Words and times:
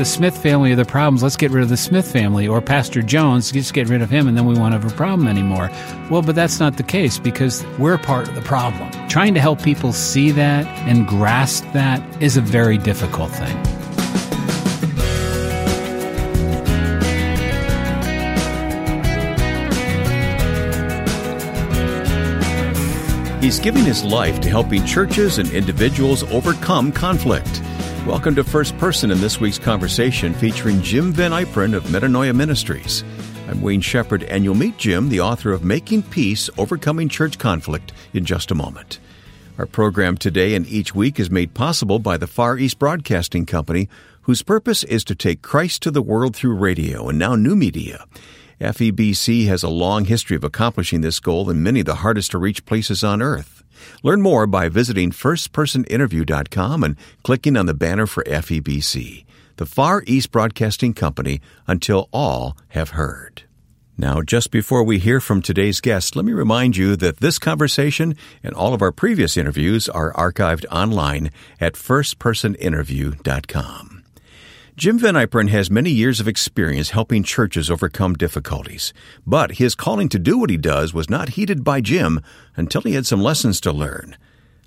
the 0.00 0.06
Smith 0.06 0.34
family 0.34 0.72
are 0.72 0.76
the 0.76 0.86
problems. 0.86 1.22
Let's 1.22 1.36
get 1.36 1.50
rid 1.50 1.62
of 1.62 1.68
the 1.68 1.76
Smith 1.76 2.10
family. 2.10 2.48
Or 2.48 2.62
Pastor 2.62 3.02
Jones, 3.02 3.52
just 3.52 3.74
get 3.74 3.86
rid 3.86 4.00
of 4.00 4.08
him 4.08 4.28
and 4.28 4.34
then 4.34 4.46
we 4.46 4.54
won't 4.54 4.72
have 4.72 4.90
a 4.90 4.96
problem 4.96 5.28
anymore. 5.28 5.68
Well, 6.10 6.22
but 6.22 6.34
that's 6.34 6.58
not 6.58 6.78
the 6.78 6.82
case 6.82 7.18
because 7.18 7.66
we're 7.78 7.98
part 7.98 8.26
of 8.26 8.34
the 8.34 8.40
problem. 8.40 8.90
Trying 9.10 9.34
to 9.34 9.40
help 9.40 9.62
people 9.62 9.92
see 9.92 10.30
that 10.30 10.66
and 10.88 11.06
grasp 11.06 11.70
that 11.74 12.00
is 12.22 12.38
a 12.38 12.40
very 12.40 12.78
difficult 12.78 13.30
thing. 13.30 13.54
He's 23.42 23.58
giving 23.58 23.84
his 23.84 24.02
life 24.02 24.40
to 24.40 24.48
helping 24.48 24.86
churches 24.86 25.36
and 25.36 25.50
individuals 25.50 26.22
overcome 26.32 26.90
conflict. 26.90 27.60
Welcome 28.06 28.34
to 28.36 28.44
First 28.44 28.76
Person 28.78 29.10
in 29.10 29.20
this 29.20 29.40
week's 29.40 29.58
conversation 29.58 30.32
featuring 30.32 30.80
Jim 30.80 31.12
Van 31.12 31.32
Yperen 31.32 31.74
of 31.74 31.84
Metanoia 31.84 32.34
Ministries. 32.34 33.04
I'm 33.46 33.60
Wayne 33.60 33.82
Shepherd, 33.82 34.22
and 34.24 34.42
you'll 34.42 34.54
meet 34.54 34.78
Jim, 34.78 35.10
the 35.10 35.20
author 35.20 35.52
of 35.52 35.64
Making 35.64 36.02
Peace 36.04 36.48
Overcoming 36.56 37.10
Church 37.10 37.38
Conflict, 37.38 37.92
in 38.14 38.24
just 38.24 38.50
a 38.50 38.54
moment. 38.54 39.00
Our 39.58 39.66
program 39.66 40.16
today 40.16 40.54
and 40.54 40.66
each 40.66 40.94
week 40.94 41.20
is 41.20 41.30
made 41.30 41.52
possible 41.52 41.98
by 41.98 42.16
the 42.16 42.26
Far 42.26 42.56
East 42.56 42.78
Broadcasting 42.78 43.44
Company, 43.44 43.86
whose 44.22 44.42
purpose 44.42 44.82
is 44.84 45.04
to 45.04 45.14
take 45.14 45.42
Christ 45.42 45.82
to 45.82 45.90
the 45.90 46.02
world 46.02 46.34
through 46.34 46.54
radio 46.54 47.06
and 47.10 47.18
now 47.18 47.34
new 47.34 47.54
media. 47.54 48.06
FEBC 48.62 49.46
has 49.46 49.62
a 49.62 49.68
long 49.68 50.06
history 50.06 50.36
of 50.36 50.42
accomplishing 50.42 51.02
this 51.02 51.20
goal 51.20 51.50
in 51.50 51.62
many 51.62 51.80
of 51.80 51.86
the 51.86 51.96
hardest 51.96 52.30
to 52.30 52.38
reach 52.38 52.64
places 52.64 53.04
on 53.04 53.20
earth. 53.20 53.59
Learn 54.02 54.22
more 54.22 54.46
by 54.46 54.68
visiting 54.68 55.10
firstpersoninterview.com 55.10 56.84
and 56.84 56.96
clicking 57.22 57.56
on 57.56 57.66
the 57.66 57.74
banner 57.74 58.06
for 58.06 58.24
FEBC, 58.24 59.24
the 59.56 59.66
Far 59.66 60.02
East 60.06 60.30
Broadcasting 60.30 60.94
Company, 60.94 61.40
until 61.66 62.08
all 62.12 62.56
have 62.68 62.90
heard. 62.90 63.42
Now, 64.00 64.22
just 64.22 64.50
before 64.50 64.82
we 64.82 64.98
hear 64.98 65.20
from 65.20 65.42
today's 65.42 65.82
guest, 65.82 66.16
let 66.16 66.24
me 66.24 66.32
remind 66.32 66.74
you 66.74 66.96
that 66.96 67.18
this 67.18 67.38
conversation 67.38 68.16
and 68.42 68.54
all 68.54 68.72
of 68.72 68.80
our 68.80 68.92
previous 68.92 69.36
interviews 69.36 69.90
are 69.90 70.14
archived 70.14 70.64
online 70.70 71.30
at 71.60 71.74
firstpersoninterview.com. 71.74 73.99
Jim 74.80 74.98
Van 74.98 75.12
Yperen 75.12 75.50
has 75.50 75.70
many 75.70 75.90
years 75.90 76.20
of 76.20 76.26
experience 76.26 76.88
helping 76.88 77.22
churches 77.22 77.70
overcome 77.70 78.14
difficulties, 78.14 78.94
but 79.26 79.58
his 79.58 79.74
calling 79.74 80.08
to 80.08 80.18
do 80.18 80.38
what 80.38 80.48
he 80.48 80.56
does 80.56 80.94
was 80.94 81.10
not 81.10 81.28
heeded 81.28 81.62
by 81.62 81.82
Jim 81.82 82.18
until 82.56 82.80
he 82.80 82.94
had 82.94 83.04
some 83.04 83.20
lessons 83.20 83.60
to 83.60 83.72
learn. 83.72 84.16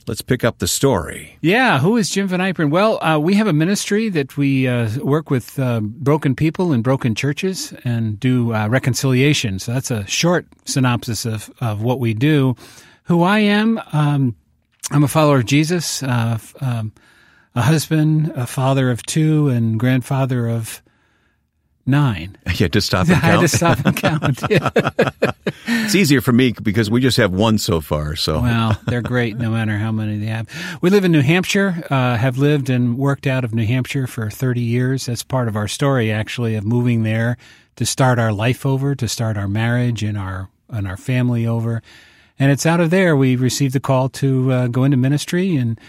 Let's 0.05 0.21
pick 0.21 0.43
up 0.43 0.59
the 0.59 0.67
story. 0.67 1.39
Yeah, 1.41 1.79
who 1.79 1.97
is 1.97 2.11
Jim 2.11 2.27
Van 2.27 2.41
Yperen? 2.41 2.69
Well, 2.69 3.03
uh, 3.03 3.17
we 3.17 3.33
have 3.33 3.47
a 3.47 3.53
ministry 3.53 4.09
that 4.09 4.37
we 4.37 4.67
uh, 4.67 4.99
work 4.99 5.31
with 5.31 5.57
uh, 5.57 5.79
broken 5.81 6.35
people 6.35 6.73
in 6.73 6.83
broken 6.83 7.15
churches 7.15 7.73
and 7.83 8.19
do 8.19 8.53
uh, 8.53 8.67
reconciliation. 8.67 9.57
So 9.57 9.73
that's 9.73 9.89
a 9.89 10.05
short 10.05 10.45
synopsis 10.65 11.25
of, 11.25 11.49
of 11.59 11.81
what 11.81 11.99
we 11.99 12.13
do. 12.13 12.55
Who 13.05 13.23
I 13.23 13.39
am, 13.39 13.81
um, 13.91 14.35
I'm 14.91 15.03
a 15.03 15.07
follower 15.07 15.37
of 15.37 15.47
Jesus. 15.47 16.03
Uh, 16.03 16.37
um, 16.61 16.91
a 17.55 17.61
husband, 17.61 18.31
a 18.35 18.47
father 18.47 18.89
of 18.89 19.03
two, 19.03 19.47
and 19.47 19.79
grandfather 19.79 20.47
of 20.47 20.81
nine. 21.85 22.37
Had 22.45 22.73
to 22.73 22.81
stop 22.81 23.07
and 23.07 23.19
count. 23.19 23.23
I 23.23 23.27
had 23.27 23.41
to 23.41 23.47
stop 23.47 23.85
and 23.85 23.97
count. 23.97 24.39
Yeah. 24.49 24.69
it's 25.67 25.95
easier 25.95 26.21
for 26.21 26.31
me 26.31 26.53
because 26.61 26.89
we 26.89 27.01
just 27.01 27.17
have 27.17 27.31
one 27.31 27.57
so 27.57 27.81
far. 27.81 28.15
So 28.15 28.41
well, 28.41 28.79
they're 28.85 29.01
great 29.01 29.37
no 29.37 29.51
matter 29.51 29.77
how 29.77 29.91
many 29.91 30.17
they 30.17 30.27
have. 30.27 30.47
We 30.81 30.89
live 30.89 31.03
in 31.03 31.11
New 31.11 31.21
Hampshire. 31.21 31.83
Uh, 31.89 32.17
have 32.17 32.37
lived 32.37 32.69
and 32.69 32.97
worked 32.97 33.27
out 33.27 33.43
of 33.43 33.53
New 33.53 33.65
Hampshire 33.65 34.07
for 34.07 34.29
thirty 34.29 34.61
years. 34.61 35.07
That's 35.07 35.23
part 35.23 35.47
of 35.47 35.55
our 35.55 35.67
story, 35.67 36.11
actually, 36.11 36.55
of 36.55 36.63
moving 36.63 37.03
there 37.03 37.37
to 37.75 37.85
start 37.85 38.19
our 38.19 38.31
life 38.31 38.65
over, 38.65 38.95
to 38.95 39.07
start 39.07 39.37
our 39.37 39.47
marriage 39.47 40.03
and 40.03 40.17
our 40.17 40.49
and 40.69 40.87
our 40.87 40.97
family 40.97 41.45
over. 41.45 41.81
And 42.39 42.51
it's 42.51 42.65
out 42.65 42.79
of 42.79 42.89
there 42.89 43.15
we 43.15 43.35
received 43.35 43.73
the 43.73 43.79
call 43.79 44.09
to 44.09 44.51
uh, 44.51 44.67
go 44.67 44.83
into 44.83 44.97
ministry 44.97 45.55
and 45.55 45.79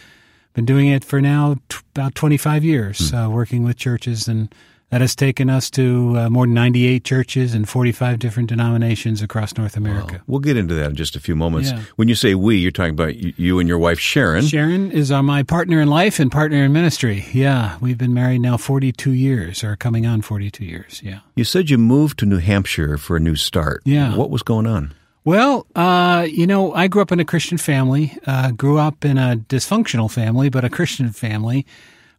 been 0.55 0.65
doing 0.65 0.89
it 0.89 1.05
for 1.05 1.21
now 1.21 1.57
t- 1.69 1.79
about 1.95 2.15
25 2.15 2.65
years, 2.65 3.11
mm. 3.11 3.27
uh, 3.27 3.31
working 3.31 3.65
with 3.65 3.77
churches, 3.77 4.27
and 4.29 4.55
that 4.91 5.01
has 5.01 5.17
taken 5.17 5.51
us 5.51 5.71
to 5.71 6.17
uh, 6.17 6.31
more 6.31 6.47
than 6.47 6.55
98 6.55 7.03
churches 7.03 7.53
and 7.53 7.69
45 7.69 8.19
different 8.21 8.49
denominations 8.49 9.23
across 9.23 9.57
North 9.57 9.77
America. 9.77 10.15
Wow. 10.15 10.23
We'll 10.29 10.41
get 10.41 10.57
into 10.57 10.75
that 10.75 10.91
in 10.91 10.95
just 10.95 11.17
a 11.17 11.21
few 11.21 11.35
moments. 11.35 11.73
Yeah. 11.73 11.83
When 11.97 12.07
you 12.07 12.15
say 12.15 12.37
we, 12.37 12.59
you're 12.59 12.71
talking 12.71 12.93
about 12.93 13.17
you 13.17 13.59
and 13.59 13.69
your 13.69 13.79
wife, 13.79 13.99
Sharon. 13.99 14.47
Sharon 14.47 14.93
is 14.93 15.11
uh, 15.11 15.21
my 15.21 15.43
partner 15.43 15.81
in 15.81 15.89
life 15.89 16.21
and 16.21 16.31
partner 16.31 16.65
in 16.65 16.73
ministry. 16.73 17.27
Yeah, 17.33 17.77
we've 17.81 17.99
been 17.99 18.15
married 18.15 18.41
now 18.43 18.57
42 18.57 19.11
years, 19.11 19.65
or 19.65 19.75
coming 19.75 20.07
on 20.07 20.23
42 20.23 20.65
years. 20.65 21.01
Yeah. 21.03 21.21
You 21.35 21.43
said 21.43 21.71
you 21.71 21.79
moved 21.79 22.21
to 22.21 22.27
New 22.27 22.39
Hampshire 22.39 22.97
for 22.97 23.17
a 23.17 23.21
new 23.21 23.35
start. 23.35 23.83
Yeah. 23.85 24.15
What 24.15 24.31
was 24.31 24.45
going 24.45 24.69
on? 24.69 24.95
Well, 25.25 25.67
uh, 25.75 26.27
you 26.31 26.47
know, 26.47 26.75
I 26.75 26.87
grew 26.87 27.01
up 27.01 27.11
in 27.11 27.19
a 27.19 27.25
Christian 27.25 27.57
family, 27.57 28.17
uh, 28.27 28.51
grew 28.51 28.79
up 28.79 29.07
in 29.07 29.17
a 29.17 29.37
dysfunctional 29.49 30.11
family, 30.11 30.51
but 30.51 30.65
a 30.65 30.71
Christian 30.71 31.11
family. 31.13 31.65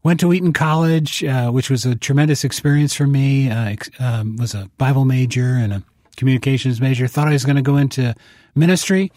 Went 0.01 0.19
to 0.21 0.27
Wheaton 0.27 0.53
College, 0.53 1.23
uh, 1.23 1.51
which 1.51 1.69
was 1.69 1.85
a 1.85 1.95
tremendous 1.95 2.43
experience 2.43 2.95
for 2.95 3.05
me. 3.05 3.49
Uh, 3.49 3.75
um, 3.99 4.37
was 4.37 4.55
a 4.55 4.69
Bible 4.77 5.05
major 5.05 5.53
and 5.53 5.71
a 5.71 5.83
communications 6.17 6.81
major. 6.81 7.07
Thought 7.07 7.27
I 7.27 7.33
was 7.33 7.45
going 7.45 7.57
to 7.57 7.61
go 7.61 7.77
into 7.77 8.15
ministry. 8.55 9.11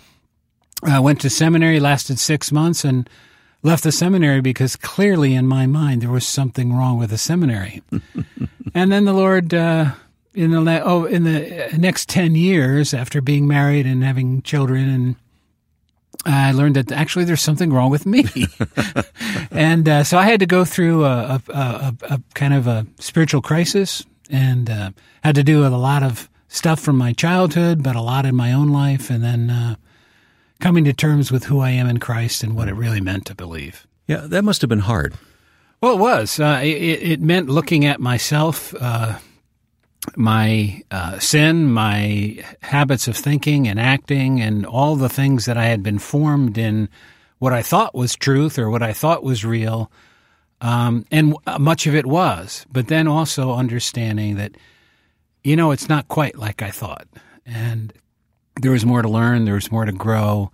I 0.82 1.00
went 1.00 1.20
to 1.22 1.30
seminary, 1.30 1.80
lasted 1.80 2.18
six 2.18 2.52
months, 2.52 2.84
and 2.84 3.08
left 3.62 3.84
the 3.84 3.92
seminary 3.92 4.40
because 4.40 4.76
clearly 4.76 5.34
in 5.34 5.46
my 5.46 5.66
mind 5.66 6.02
there 6.02 6.10
was 6.10 6.26
something 6.26 6.74
wrong 6.74 6.98
with 6.98 7.10
the 7.10 7.18
seminary. 7.18 7.82
and 8.74 8.92
then 8.92 9.04
the 9.04 9.12
Lord 9.12 9.52
uh, 9.54 9.92
in 10.38 10.64
the 10.64 10.82
oh 10.82 11.04
in 11.04 11.24
the 11.24 11.70
next 11.76 12.08
10 12.08 12.34
years 12.34 12.94
after 12.94 13.20
being 13.20 13.46
married 13.46 13.86
and 13.86 14.04
having 14.04 14.42
children 14.42 14.88
and 14.88 15.16
I 16.24 16.52
learned 16.52 16.76
that 16.76 16.92
actually 16.92 17.24
there's 17.24 17.40
something 17.40 17.72
wrong 17.72 17.90
with 17.90 18.04
me, 18.04 18.24
and 19.52 19.88
uh, 19.88 20.02
so 20.02 20.18
I 20.18 20.24
had 20.24 20.40
to 20.40 20.46
go 20.46 20.64
through 20.64 21.04
a, 21.04 21.40
a, 21.48 21.52
a, 21.52 21.94
a, 22.02 22.22
kind 22.34 22.54
of 22.54 22.66
a 22.66 22.86
spiritual 22.98 23.40
crisis, 23.40 24.04
and 24.28 24.68
uh, 24.68 24.90
had 25.22 25.36
to 25.36 25.44
do 25.44 25.60
with 25.60 25.72
a 25.72 25.78
lot 25.78 26.02
of 26.02 26.28
stuff 26.48 26.80
from 26.80 26.98
my 26.98 27.12
childhood, 27.12 27.84
but 27.84 27.94
a 27.94 28.00
lot 28.00 28.26
in 28.26 28.34
my 28.34 28.52
own 28.52 28.68
life, 28.68 29.10
and 29.10 29.22
then 29.22 29.48
uh, 29.48 29.76
coming 30.60 30.84
to 30.84 30.92
terms 30.92 31.30
with 31.30 31.44
who 31.44 31.60
I 31.60 31.70
am 31.70 31.88
in 31.88 31.98
Christ 31.98 32.42
and 32.42 32.56
what 32.56 32.68
it 32.68 32.74
really 32.74 33.00
meant 33.00 33.26
to 33.26 33.34
believe. 33.34 33.86
Yeah, 34.06 34.22
that 34.24 34.42
must 34.42 34.60
have 34.62 34.68
been 34.68 34.80
hard. 34.80 35.14
Well, 35.80 35.94
it 35.94 36.00
was. 36.00 36.40
Uh, 36.40 36.60
it, 36.62 36.66
it, 36.66 37.20
meant 37.20 37.48
looking 37.48 37.84
at 37.84 38.00
myself 38.00 38.74
uh, 38.80 39.18
my 40.16 40.82
uh, 40.90 41.18
sin, 41.18 41.70
my 41.70 42.42
habits 42.62 43.08
of 43.08 43.16
thinking 43.16 43.68
and 43.68 43.80
acting, 43.80 44.40
and 44.40 44.64
all 44.64 44.96
the 44.96 45.08
things 45.08 45.44
that 45.44 45.56
I 45.56 45.66
had 45.66 45.82
been 45.82 45.98
formed 45.98 46.56
in 46.56 46.88
what 47.38 47.52
I 47.52 47.62
thought 47.62 47.94
was 47.94 48.16
truth 48.16 48.58
or 48.58 48.70
what 48.70 48.82
I 48.82 48.92
thought 48.92 49.22
was 49.22 49.44
real. 49.44 49.90
Um, 50.60 51.04
and 51.10 51.36
much 51.58 51.86
of 51.86 51.94
it 51.94 52.06
was, 52.06 52.66
but 52.72 52.88
then 52.88 53.06
also 53.06 53.52
understanding 53.52 54.36
that, 54.36 54.56
you 55.44 55.54
know, 55.54 55.70
it's 55.70 55.88
not 55.88 56.08
quite 56.08 56.36
like 56.36 56.62
I 56.62 56.70
thought. 56.70 57.06
And 57.46 57.92
there 58.60 58.72
was 58.72 58.84
more 58.84 59.02
to 59.02 59.08
learn, 59.08 59.44
there 59.44 59.54
was 59.54 59.70
more 59.70 59.84
to 59.84 59.92
grow, 59.92 60.50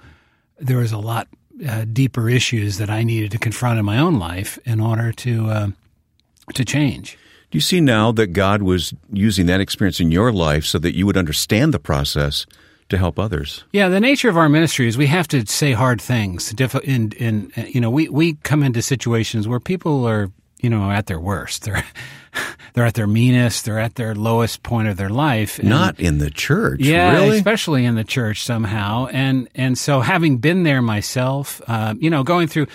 there 0.58 0.78
was 0.78 0.92
a 0.92 0.98
lot 0.98 1.28
uh, 1.66 1.86
deeper 1.90 2.28
issues 2.28 2.78
that 2.78 2.90
I 2.90 3.02
needed 3.02 3.30
to 3.30 3.38
confront 3.38 3.78
in 3.78 3.84
my 3.84 3.98
own 3.98 4.18
life 4.18 4.58
in 4.64 4.80
order 4.80 5.12
to 5.12 5.46
uh, 5.46 5.68
to 6.52 6.64
change. 6.64 7.16
Do 7.54 7.58
you 7.58 7.60
see 7.62 7.80
now 7.80 8.10
that 8.10 8.32
God 8.32 8.62
was 8.62 8.92
using 9.12 9.46
that 9.46 9.60
experience 9.60 10.00
in 10.00 10.10
your 10.10 10.32
life 10.32 10.64
so 10.64 10.76
that 10.80 10.96
you 10.96 11.06
would 11.06 11.16
understand 11.16 11.72
the 11.72 11.78
process 11.78 12.46
to 12.88 12.98
help 12.98 13.16
others? 13.16 13.62
Yeah, 13.72 13.88
the 13.88 14.00
nature 14.00 14.28
of 14.28 14.36
our 14.36 14.48
ministry 14.48 14.88
is 14.88 14.98
we 14.98 15.06
have 15.06 15.28
to 15.28 15.46
say 15.46 15.70
hard 15.70 16.00
things. 16.00 16.52
In, 16.82 17.12
in, 17.12 17.52
you 17.68 17.80
know, 17.80 17.90
we, 17.90 18.08
we 18.08 18.34
come 18.42 18.64
into 18.64 18.82
situations 18.82 19.46
where 19.46 19.60
people 19.60 20.04
are, 20.04 20.32
you 20.62 20.68
know, 20.68 20.90
at 20.90 21.06
their 21.06 21.20
worst. 21.20 21.62
They're 21.62 21.84
they're 22.72 22.86
at 22.86 22.94
their 22.94 23.06
meanest. 23.06 23.66
They're 23.66 23.78
at 23.78 23.94
their 23.94 24.16
lowest 24.16 24.64
point 24.64 24.88
of 24.88 24.96
their 24.96 25.08
life. 25.08 25.60
And, 25.60 25.68
Not 25.68 26.00
in 26.00 26.18
the 26.18 26.30
church, 26.30 26.80
yeah, 26.80 27.12
really? 27.12 27.36
especially 27.36 27.84
in 27.84 27.94
the 27.94 28.02
church 28.02 28.42
somehow. 28.42 29.06
And 29.12 29.48
and 29.54 29.78
so 29.78 30.00
having 30.00 30.38
been 30.38 30.64
there 30.64 30.82
myself, 30.82 31.62
uh, 31.68 31.94
you 32.00 32.10
know, 32.10 32.24
going 32.24 32.48
through 32.48 32.64
uh, 32.64 32.66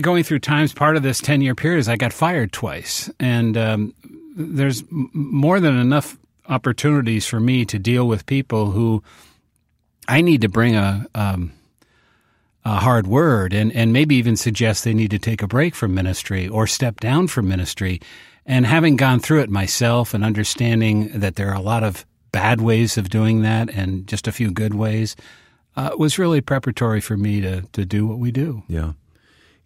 going 0.00 0.22
through 0.22 0.40
times, 0.40 0.72
part 0.72 0.96
of 0.96 1.02
this 1.02 1.20
10 1.20 1.40
year 1.40 1.54
period 1.54 1.78
is 1.78 1.88
I 1.88 1.96
got 1.96 2.12
fired 2.12 2.52
twice. 2.52 3.10
And 3.18 3.56
um, 3.56 3.94
there's 4.36 4.84
more 4.90 5.60
than 5.60 5.78
enough 5.78 6.18
opportunities 6.48 7.26
for 7.26 7.40
me 7.40 7.64
to 7.66 7.78
deal 7.78 8.06
with 8.06 8.26
people 8.26 8.70
who 8.70 9.02
I 10.08 10.20
need 10.20 10.40
to 10.42 10.48
bring 10.48 10.76
a, 10.76 11.06
um, 11.14 11.52
a 12.64 12.76
hard 12.76 13.06
word 13.06 13.52
and, 13.52 13.72
and 13.72 13.92
maybe 13.92 14.16
even 14.16 14.36
suggest 14.36 14.84
they 14.84 14.94
need 14.94 15.10
to 15.12 15.18
take 15.18 15.42
a 15.42 15.46
break 15.46 15.74
from 15.74 15.94
ministry 15.94 16.48
or 16.48 16.66
step 16.66 17.00
down 17.00 17.28
from 17.28 17.48
ministry. 17.48 18.00
And 18.44 18.66
having 18.66 18.96
gone 18.96 19.20
through 19.20 19.40
it 19.42 19.50
myself 19.50 20.14
and 20.14 20.24
understanding 20.24 21.08
that 21.18 21.36
there 21.36 21.48
are 21.48 21.56
a 21.56 21.60
lot 21.60 21.84
of 21.84 22.04
bad 22.32 22.60
ways 22.60 22.98
of 22.98 23.08
doing 23.08 23.42
that 23.42 23.68
and 23.70 24.06
just 24.06 24.26
a 24.26 24.32
few 24.32 24.50
good 24.50 24.74
ways, 24.74 25.14
uh, 25.76 25.94
was 25.96 26.18
really 26.18 26.40
preparatory 26.40 27.00
for 27.00 27.16
me 27.16 27.40
to, 27.40 27.62
to 27.72 27.84
do 27.84 28.06
what 28.06 28.18
we 28.18 28.30
do. 28.32 28.62
Yeah. 28.68 28.92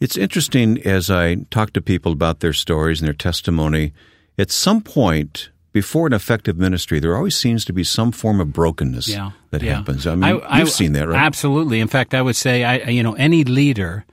It's 0.01 0.17
interesting 0.17 0.81
as 0.87 1.11
I 1.11 1.37
talk 1.51 1.73
to 1.73 1.81
people 1.81 2.13
about 2.13 2.41
their 2.41 2.53
stories 2.53 3.01
and 3.01 3.07
their 3.07 3.15
testimony, 3.15 3.93
at 4.39 4.51
some 4.51 4.83
point 4.83 5.51
before 5.73 6.07
an 6.07 6.15
effective 6.15 6.57
ministry, 6.57 7.01
there 7.01 7.15
always 7.15 7.37
seems 7.37 7.63
to 7.67 7.73
be 7.73 7.85
some 7.85 8.11
form 8.11 8.41
of 8.41 8.51
brokenness 8.51 9.09
yeah, 9.09 9.33
that 9.51 9.63
yeah. 9.63 9.75
happens. 9.75 10.07
I 10.07 10.15
mean, 10.15 10.25
I, 10.25 10.59
you've 10.59 10.69
I, 10.69 10.71
seen 10.71 10.93
that, 10.93 11.07
right? 11.07 11.21
Absolutely. 11.21 11.81
In 11.81 11.89
fact, 11.89 12.15
I 12.15 12.23
would 12.23 12.37
say, 12.37 12.65
I, 12.65 12.77
you 12.89 13.03
know, 13.03 13.13
any 13.15 13.45
leader 13.45 14.07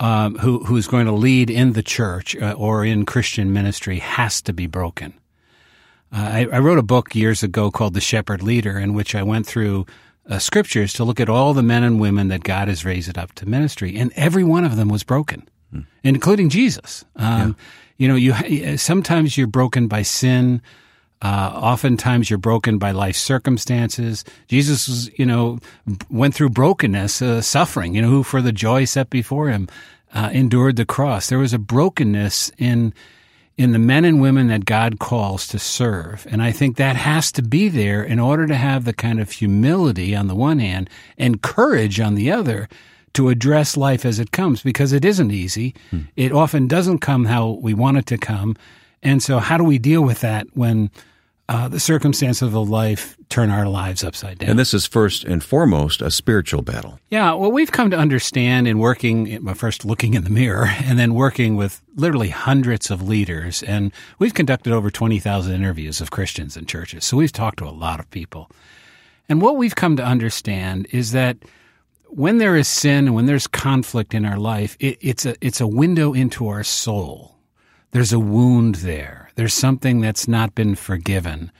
um, 0.00 0.36
who 0.36 0.64
who's 0.64 0.86
going 0.86 1.06
to 1.06 1.12
lead 1.12 1.48
in 1.48 1.72
the 1.72 1.82
church 1.82 2.36
uh, 2.36 2.52
or 2.52 2.84
in 2.84 3.06
Christian 3.06 3.52
ministry 3.52 4.00
has 4.00 4.42
to 4.42 4.52
be 4.52 4.66
broken. 4.66 5.14
Uh, 6.12 6.16
I, 6.16 6.46
I, 6.52 6.58
wrote 6.58 6.76
a 6.76 6.82
book 6.82 7.14
years 7.14 7.42
ago 7.42 7.70
called 7.70 7.94
The 7.94 8.00
Shepherd 8.00 8.42
Leader, 8.42 8.78
in 8.78 8.92
which 8.92 9.14
I 9.14 9.22
went 9.22 9.46
through 9.46 9.86
uh, 10.28 10.38
scriptures 10.38 10.92
to 10.94 11.04
look 11.04 11.20
at 11.20 11.28
all 11.28 11.54
the 11.54 11.62
men 11.62 11.82
and 11.82 12.00
women 12.00 12.28
that 12.28 12.44
God 12.44 12.68
has 12.68 12.84
raised 12.84 13.16
up 13.18 13.32
to 13.34 13.48
ministry, 13.48 13.96
and 13.96 14.12
every 14.16 14.44
one 14.44 14.64
of 14.64 14.76
them 14.76 14.88
was 14.88 15.02
broken, 15.02 15.48
hmm. 15.70 15.80
including 16.02 16.48
Jesus. 16.48 17.04
Um, 17.16 17.56
yeah. 17.58 17.64
You 17.98 18.08
know, 18.08 18.14
you 18.16 18.76
sometimes 18.78 19.36
you're 19.36 19.46
broken 19.46 19.86
by 19.86 20.02
sin. 20.02 20.60
Uh, 21.20 21.52
oftentimes 21.54 22.28
you're 22.28 22.38
broken 22.38 22.78
by 22.78 22.90
life 22.90 23.14
circumstances. 23.14 24.24
Jesus 24.48 24.88
was, 24.88 25.18
you 25.18 25.24
know, 25.24 25.60
went 26.10 26.34
through 26.34 26.48
brokenness, 26.48 27.22
uh, 27.22 27.40
suffering, 27.40 27.94
you 27.94 28.02
know, 28.02 28.08
who 28.08 28.24
for 28.24 28.42
the 28.42 28.50
joy 28.50 28.84
set 28.84 29.08
before 29.08 29.48
him, 29.48 29.68
uh, 30.14 30.30
endured 30.32 30.74
the 30.74 30.84
cross. 30.84 31.28
There 31.28 31.38
was 31.38 31.52
a 31.52 31.60
brokenness 31.60 32.50
in, 32.58 32.92
in 33.62 33.70
the 33.70 33.78
men 33.78 34.04
and 34.04 34.20
women 34.20 34.48
that 34.48 34.64
God 34.64 34.98
calls 34.98 35.46
to 35.46 35.58
serve. 35.58 36.26
And 36.28 36.42
I 36.42 36.50
think 36.50 36.76
that 36.76 36.96
has 36.96 37.30
to 37.32 37.42
be 37.42 37.68
there 37.68 38.02
in 38.02 38.18
order 38.18 38.48
to 38.48 38.56
have 38.56 38.84
the 38.84 38.92
kind 38.92 39.20
of 39.20 39.30
humility 39.30 40.16
on 40.16 40.26
the 40.26 40.34
one 40.34 40.58
hand 40.58 40.90
and 41.16 41.42
courage 41.42 42.00
on 42.00 42.16
the 42.16 42.28
other 42.28 42.68
to 43.12 43.28
address 43.28 43.76
life 43.76 44.04
as 44.04 44.18
it 44.18 44.32
comes 44.32 44.62
because 44.62 44.92
it 44.92 45.04
isn't 45.04 45.30
easy. 45.30 45.76
Hmm. 45.90 46.00
It 46.16 46.32
often 46.32 46.66
doesn't 46.66 46.98
come 46.98 47.26
how 47.26 47.50
we 47.50 47.72
want 47.72 47.98
it 47.98 48.06
to 48.06 48.18
come. 48.18 48.56
And 49.00 49.22
so 49.22 49.38
how 49.38 49.58
do 49.58 49.64
we 49.64 49.78
deal 49.78 50.02
with 50.02 50.22
that 50.22 50.48
when 50.54 50.90
uh, 51.48 51.68
the 51.68 51.80
circumstances 51.80 52.42
of 52.42 52.68
life 52.68 53.16
turn 53.28 53.50
our 53.50 53.68
lives 53.68 54.04
upside 54.04 54.38
down. 54.38 54.50
And 54.50 54.58
this 54.58 54.72
is 54.72 54.86
first 54.86 55.24
and 55.24 55.42
foremost 55.42 56.00
a 56.00 56.10
spiritual 56.10 56.62
battle. 56.62 57.00
Yeah, 57.10 57.32
well, 57.34 57.50
we've 57.50 57.72
come 57.72 57.90
to 57.90 57.96
understand 57.96 58.68
in 58.68 58.78
working, 58.78 59.44
first 59.54 59.84
looking 59.84 60.14
in 60.14 60.24
the 60.24 60.30
mirror, 60.30 60.66
and 60.84 60.98
then 60.98 61.14
working 61.14 61.56
with 61.56 61.82
literally 61.96 62.28
hundreds 62.28 62.90
of 62.90 63.06
leaders. 63.06 63.62
And 63.62 63.92
we've 64.18 64.34
conducted 64.34 64.72
over 64.72 64.90
20,000 64.90 65.52
interviews 65.52 66.00
of 66.00 66.10
Christians 66.10 66.56
in 66.56 66.66
churches. 66.66 67.04
So 67.04 67.16
we've 67.16 67.32
talked 67.32 67.58
to 67.58 67.66
a 67.66 67.70
lot 67.70 68.00
of 68.00 68.10
people. 68.10 68.50
And 69.28 69.40
what 69.40 69.56
we've 69.56 69.74
come 69.74 69.96
to 69.96 70.04
understand 70.04 70.86
is 70.90 71.12
that 71.12 71.38
when 72.08 72.38
there 72.38 72.56
is 72.56 72.68
sin, 72.68 73.06
and 73.06 73.14
when 73.14 73.26
there's 73.26 73.46
conflict 73.46 74.14
in 74.14 74.26
our 74.26 74.38
life, 74.38 74.76
it, 74.78 74.98
it's 75.00 75.24
a 75.24 75.34
it's 75.40 75.60
a 75.60 75.66
window 75.66 76.12
into 76.12 76.48
our 76.48 76.62
soul. 76.62 77.36
There's 77.92 78.12
a 78.12 78.18
wound 78.18 78.76
there 78.76 79.21
there's 79.34 79.54
something 79.54 80.00
that's 80.00 80.28
not 80.28 80.54
been 80.54 80.74
forgiven. 80.74 81.50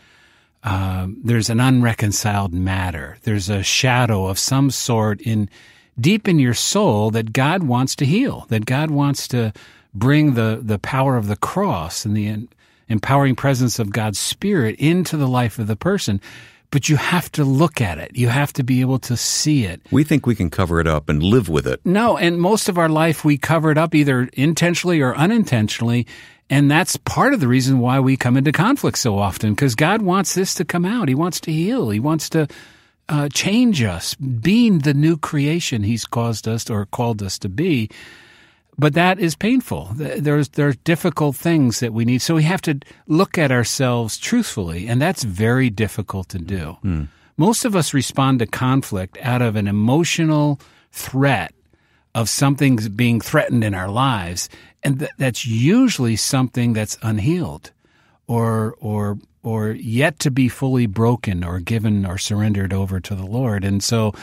Uh, 0.62 1.08
there's 1.24 1.50
an 1.50 1.60
unreconciled 1.60 2.52
matter. 2.52 3.18
There's 3.22 3.48
a 3.48 3.62
shadow 3.62 4.26
of 4.26 4.38
some 4.38 4.70
sort 4.70 5.20
in 5.20 5.48
deep 6.00 6.28
in 6.28 6.38
your 6.38 6.54
soul 6.54 7.10
that 7.10 7.32
God 7.32 7.64
wants 7.64 7.96
to 7.96 8.06
heal. 8.06 8.46
That 8.48 8.64
God 8.66 8.90
wants 8.90 9.26
to 9.28 9.52
bring 9.94 10.34
the 10.34 10.60
the 10.62 10.78
power 10.78 11.16
of 11.16 11.26
the 11.26 11.36
cross 11.36 12.04
and 12.04 12.16
the 12.16 12.48
empowering 12.88 13.34
presence 13.34 13.78
of 13.78 13.90
God's 13.90 14.18
Spirit 14.18 14.76
into 14.78 15.16
the 15.16 15.28
life 15.28 15.58
of 15.58 15.66
the 15.66 15.76
person. 15.76 16.20
But 16.70 16.88
you 16.88 16.96
have 16.96 17.30
to 17.32 17.44
look 17.44 17.82
at 17.82 17.98
it. 17.98 18.12
You 18.14 18.28
have 18.28 18.52
to 18.54 18.64
be 18.64 18.80
able 18.80 18.98
to 19.00 19.14
see 19.14 19.64
it. 19.64 19.82
We 19.90 20.04
think 20.04 20.24
we 20.24 20.34
can 20.34 20.48
cover 20.48 20.80
it 20.80 20.86
up 20.86 21.10
and 21.10 21.22
live 21.22 21.50
with 21.50 21.66
it. 21.66 21.84
No, 21.84 22.16
and 22.16 22.40
most 22.40 22.70
of 22.70 22.78
our 22.78 22.88
life 22.88 23.26
we 23.26 23.36
cover 23.36 23.70
it 23.70 23.76
up 23.76 23.94
either 23.94 24.30
intentionally 24.32 25.02
or 25.02 25.14
unintentionally. 25.14 26.06
And 26.50 26.70
that's 26.70 26.96
part 26.96 27.32
of 27.32 27.40
the 27.40 27.48
reason 27.48 27.78
why 27.78 28.00
we 28.00 28.16
come 28.16 28.36
into 28.36 28.52
conflict 28.52 28.98
so 28.98 29.18
often, 29.18 29.54
because 29.54 29.74
God 29.74 30.02
wants 30.02 30.34
this 30.34 30.54
to 30.54 30.64
come 30.64 30.84
out. 30.84 31.08
He 31.08 31.14
wants 31.14 31.40
to 31.40 31.52
heal. 31.52 31.90
He 31.90 32.00
wants 32.00 32.28
to 32.30 32.46
uh, 33.08 33.28
change 33.30 33.82
us, 33.82 34.14
being 34.14 34.80
the 34.80 34.94
new 34.94 35.16
creation 35.16 35.82
He's 35.82 36.04
caused 36.04 36.46
us 36.46 36.68
or 36.68 36.86
called 36.86 37.22
us 37.22 37.38
to 37.40 37.48
be. 37.48 37.90
But 38.78 38.94
that 38.94 39.18
is 39.18 39.34
painful. 39.34 39.90
There's 39.94 40.48
there's 40.50 40.76
difficult 40.78 41.36
things 41.36 41.80
that 41.80 41.92
we 41.92 42.04
need. 42.04 42.22
So 42.22 42.34
we 42.34 42.42
have 42.44 42.62
to 42.62 42.80
look 43.06 43.36
at 43.36 43.52
ourselves 43.52 44.18
truthfully, 44.18 44.88
and 44.88 45.00
that's 45.00 45.24
very 45.24 45.68
difficult 45.68 46.30
to 46.30 46.38
do. 46.38 46.78
Mm. 46.82 47.08
Most 47.36 47.64
of 47.64 47.76
us 47.76 47.92
respond 47.92 48.38
to 48.38 48.46
conflict 48.46 49.18
out 49.22 49.42
of 49.42 49.56
an 49.56 49.68
emotional 49.68 50.58
threat 50.90 51.54
of 52.14 52.28
something 52.28 52.76
being 52.94 53.20
threatened 53.20 53.64
in 53.64 53.74
our 53.74 53.88
lives 53.88 54.48
and 54.82 54.98
th- 54.98 55.10
that's 55.18 55.46
usually 55.46 56.16
something 56.16 56.72
that's 56.72 56.98
unhealed 57.02 57.70
or 58.26 58.74
or 58.80 59.18
or 59.42 59.70
yet 59.72 60.18
to 60.20 60.30
be 60.30 60.48
fully 60.48 60.86
broken 60.86 61.42
or 61.42 61.58
given 61.58 62.06
or 62.06 62.18
surrendered 62.18 62.72
over 62.72 63.00
to 63.00 63.14
the 63.14 63.26
Lord. 63.26 63.64
And 63.64 63.82
so 63.82 64.14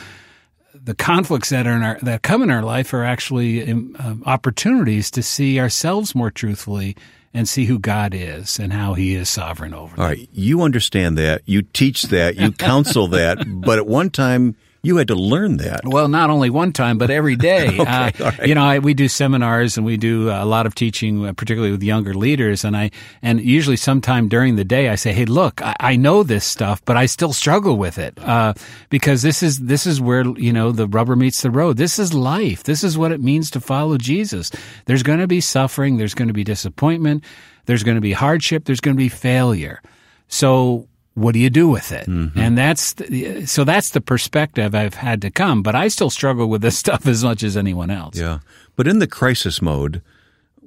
the 0.74 0.94
conflicts 0.94 1.50
that 1.50 1.66
are 1.66 1.76
in 1.76 1.82
our, 1.82 1.98
that 2.02 2.22
come 2.22 2.42
in 2.42 2.50
our 2.50 2.62
life 2.62 2.94
are 2.94 3.04
actually 3.04 3.70
um, 3.70 3.94
uh, 3.98 4.14
opportunities 4.24 5.10
to 5.10 5.22
see 5.22 5.60
ourselves 5.60 6.14
more 6.14 6.30
truthfully 6.30 6.96
and 7.34 7.48
see 7.48 7.66
who 7.66 7.78
God 7.78 8.14
is 8.14 8.58
and 8.58 8.72
how 8.72 8.94
He 8.94 9.14
is 9.14 9.28
sovereign 9.28 9.74
over. 9.74 9.94
All 10.00 10.06
right, 10.06 10.28
you 10.32 10.62
understand 10.62 11.18
that, 11.18 11.42
you 11.44 11.62
teach 11.62 12.04
that, 12.04 12.36
you 12.36 12.50
counsel 12.50 13.08
that, 13.08 13.38
but 13.46 13.78
at 13.78 13.86
one 13.86 14.10
time 14.10 14.56
you 14.82 14.96
had 14.96 15.08
to 15.08 15.14
learn 15.14 15.58
that. 15.58 15.82
Well, 15.84 16.08
not 16.08 16.30
only 16.30 16.48
one 16.48 16.72
time, 16.72 16.96
but 16.96 17.10
every 17.10 17.36
day. 17.36 17.66
okay, 17.78 17.82
uh, 17.82 18.10
right. 18.18 18.46
You 18.46 18.54
know, 18.54 18.64
I, 18.64 18.78
we 18.78 18.94
do 18.94 19.08
seminars 19.08 19.76
and 19.76 19.84
we 19.84 19.96
do 19.96 20.30
a 20.30 20.44
lot 20.44 20.66
of 20.66 20.74
teaching, 20.74 21.26
uh, 21.26 21.32
particularly 21.34 21.70
with 21.70 21.82
younger 21.82 22.14
leaders. 22.14 22.64
And 22.64 22.76
I, 22.76 22.90
and 23.20 23.40
usually 23.40 23.76
sometime 23.76 24.28
during 24.28 24.56
the 24.56 24.64
day, 24.64 24.88
I 24.88 24.94
say, 24.94 25.12
Hey, 25.12 25.26
look, 25.26 25.60
I, 25.60 25.76
I 25.80 25.96
know 25.96 26.22
this 26.22 26.44
stuff, 26.44 26.82
but 26.84 26.96
I 26.96 27.06
still 27.06 27.32
struggle 27.32 27.76
with 27.76 27.98
it. 27.98 28.18
Uh, 28.18 28.54
because 28.88 29.22
this 29.22 29.42
is, 29.42 29.58
this 29.58 29.86
is 29.86 30.00
where, 30.00 30.26
you 30.38 30.52
know, 30.52 30.72
the 30.72 30.86
rubber 30.86 31.16
meets 31.16 31.42
the 31.42 31.50
road. 31.50 31.76
This 31.76 31.98
is 31.98 32.14
life. 32.14 32.62
This 32.64 32.82
is 32.82 32.96
what 32.96 33.12
it 33.12 33.20
means 33.20 33.50
to 33.50 33.60
follow 33.60 33.98
Jesus. 33.98 34.50
There's 34.86 35.02
going 35.02 35.18
to 35.20 35.26
be 35.26 35.40
suffering. 35.40 35.98
There's 35.98 36.14
going 36.14 36.28
to 36.28 36.34
be 36.34 36.44
disappointment. 36.44 37.24
There's 37.66 37.82
going 37.82 37.96
to 37.96 38.00
be 38.00 38.12
hardship. 38.12 38.64
There's 38.64 38.80
going 38.80 38.96
to 38.96 39.02
be 39.02 39.10
failure. 39.10 39.82
So 40.28 40.88
what 41.20 41.34
do 41.34 41.38
you 41.38 41.50
do 41.50 41.68
with 41.68 41.92
it? 41.92 42.06
Mm-hmm. 42.06 42.38
And 42.38 42.56
that's 42.56 42.94
the, 42.94 43.44
so 43.44 43.64
that's 43.64 43.90
the 43.90 44.00
perspective 44.00 44.74
I've 44.74 44.94
had 44.94 45.20
to 45.22 45.30
come. 45.30 45.62
But 45.62 45.74
I 45.74 45.88
still 45.88 46.08
struggle 46.08 46.48
with 46.48 46.62
this 46.62 46.78
stuff 46.84 47.06
as 47.06 47.22
much 47.22 47.42
as 47.42 47.56
anyone 47.56 47.90
else. 47.90 48.16
Yeah, 48.16 48.38
but 48.76 48.86
in 48.88 48.98
the 48.98 49.06
crisis 49.06 49.60
mode, 49.60 50.00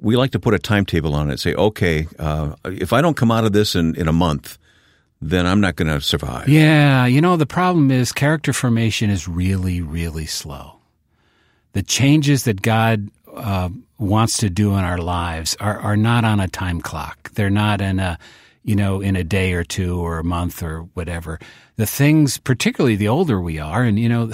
we 0.00 0.16
like 0.16 0.30
to 0.30 0.38
put 0.38 0.54
a 0.54 0.58
timetable 0.58 1.14
on 1.14 1.30
it. 1.30 1.40
Say, 1.40 1.54
okay, 1.54 2.06
uh, 2.18 2.54
if 2.64 2.92
I 2.92 3.02
don't 3.02 3.16
come 3.16 3.32
out 3.32 3.44
of 3.44 3.52
this 3.52 3.74
in 3.74 3.96
in 3.96 4.06
a 4.06 4.12
month, 4.12 4.58
then 5.20 5.46
I'm 5.46 5.60
not 5.60 5.76
going 5.76 5.88
to 5.88 6.00
survive. 6.00 6.48
Yeah, 6.48 7.06
you 7.06 7.20
know 7.20 7.36
the 7.36 7.46
problem 7.46 7.90
is 7.90 8.12
character 8.12 8.52
formation 8.52 9.10
is 9.10 9.26
really 9.26 9.80
really 9.80 10.26
slow. 10.26 10.76
The 11.72 11.82
changes 11.82 12.44
that 12.44 12.62
God 12.62 13.10
uh, 13.34 13.70
wants 13.98 14.36
to 14.38 14.50
do 14.50 14.74
in 14.74 14.84
our 14.84 14.98
lives 14.98 15.56
are 15.58 15.80
are 15.80 15.96
not 15.96 16.24
on 16.24 16.38
a 16.38 16.46
time 16.46 16.80
clock. 16.80 17.32
They're 17.32 17.50
not 17.50 17.80
in 17.80 17.98
a 17.98 18.18
you 18.64 18.74
know, 18.74 19.00
in 19.00 19.14
a 19.14 19.22
day 19.22 19.52
or 19.52 19.62
two 19.62 20.00
or 20.00 20.18
a 20.18 20.24
month 20.24 20.62
or 20.62 20.80
whatever. 20.94 21.38
The 21.76 21.86
things, 21.86 22.38
particularly 22.38 22.96
the 22.96 23.08
older 23.08 23.40
we 23.40 23.58
are, 23.58 23.82
and 23.82 23.98
you 23.98 24.08
know, 24.08 24.32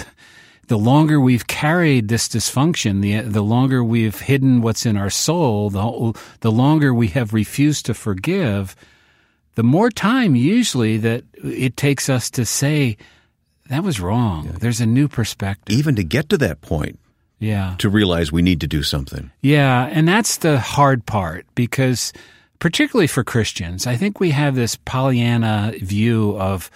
the 0.69 0.79
longer 0.79 1.21
we've 1.21 1.49
carried 1.49 2.09
this 2.09 2.29
dysfunction, 2.29 3.03
the 3.03 3.21
the 3.21 3.43
longer 3.43 3.83
we've 3.83 4.21
hidden 4.21 4.63
what's 4.63 4.87
in 4.87 4.97
our 4.97 5.11
soul, 5.11 5.69
the 5.69 6.19
the 6.41 6.53
longer 6.53 6.95
we 6.95 7.09
have 7.09 7.35
refused 7.35 7.87
to 7.87 7.95
forgive, 7.95 8.77
the 9.57 9.65
more 9.65 9.91
time 9.91 10.37
usually 10.37 10.97
that 10.99 11.25
it 11.43 11.77
takes 11.77 12.09
us 12.09 12.31
to 12.31 12.47
say 12.47 12.97
that 13.69 13.83
was 13.83 14.01
wrong. 14.01 14.47
Yeah. 14.47 14.59
There's 14.61 14.81
a 14.81 14.87
new 14.87 15.09
perspective. 15.09 15.77
Even 15.77 15.97
to 15.97 16.05
get 16.05 16.29
to 16.31 16.39
that 16.39 16.61
point. 16.61 16.99
Yeah. 17.41 17.75
To 17.79 17.89
realize 17.89 18.31
we 18.31 18.43
need 18.43 18.61
to 18.61 18.67
do 18.67 18.83
something. 18.83 19.31
Yeah, 19.41 19.89
and 19.91 20.07
that's 20.07 20.37
the 20.37 20.61
hard 20.61 21.07
part 21.07 21.47
because 21.55 22.13
particularly 22.61 23.07
for 23.07 23.25
Christians. 23.25 23.87
I 23.87 23.97
think 23.97 24.21
we 24.21 24.31
have 24.31 24.55
this 24.55 24.77
Pollyanna 24.77 25.73
view 25.81 26.39
of 26.39 26.71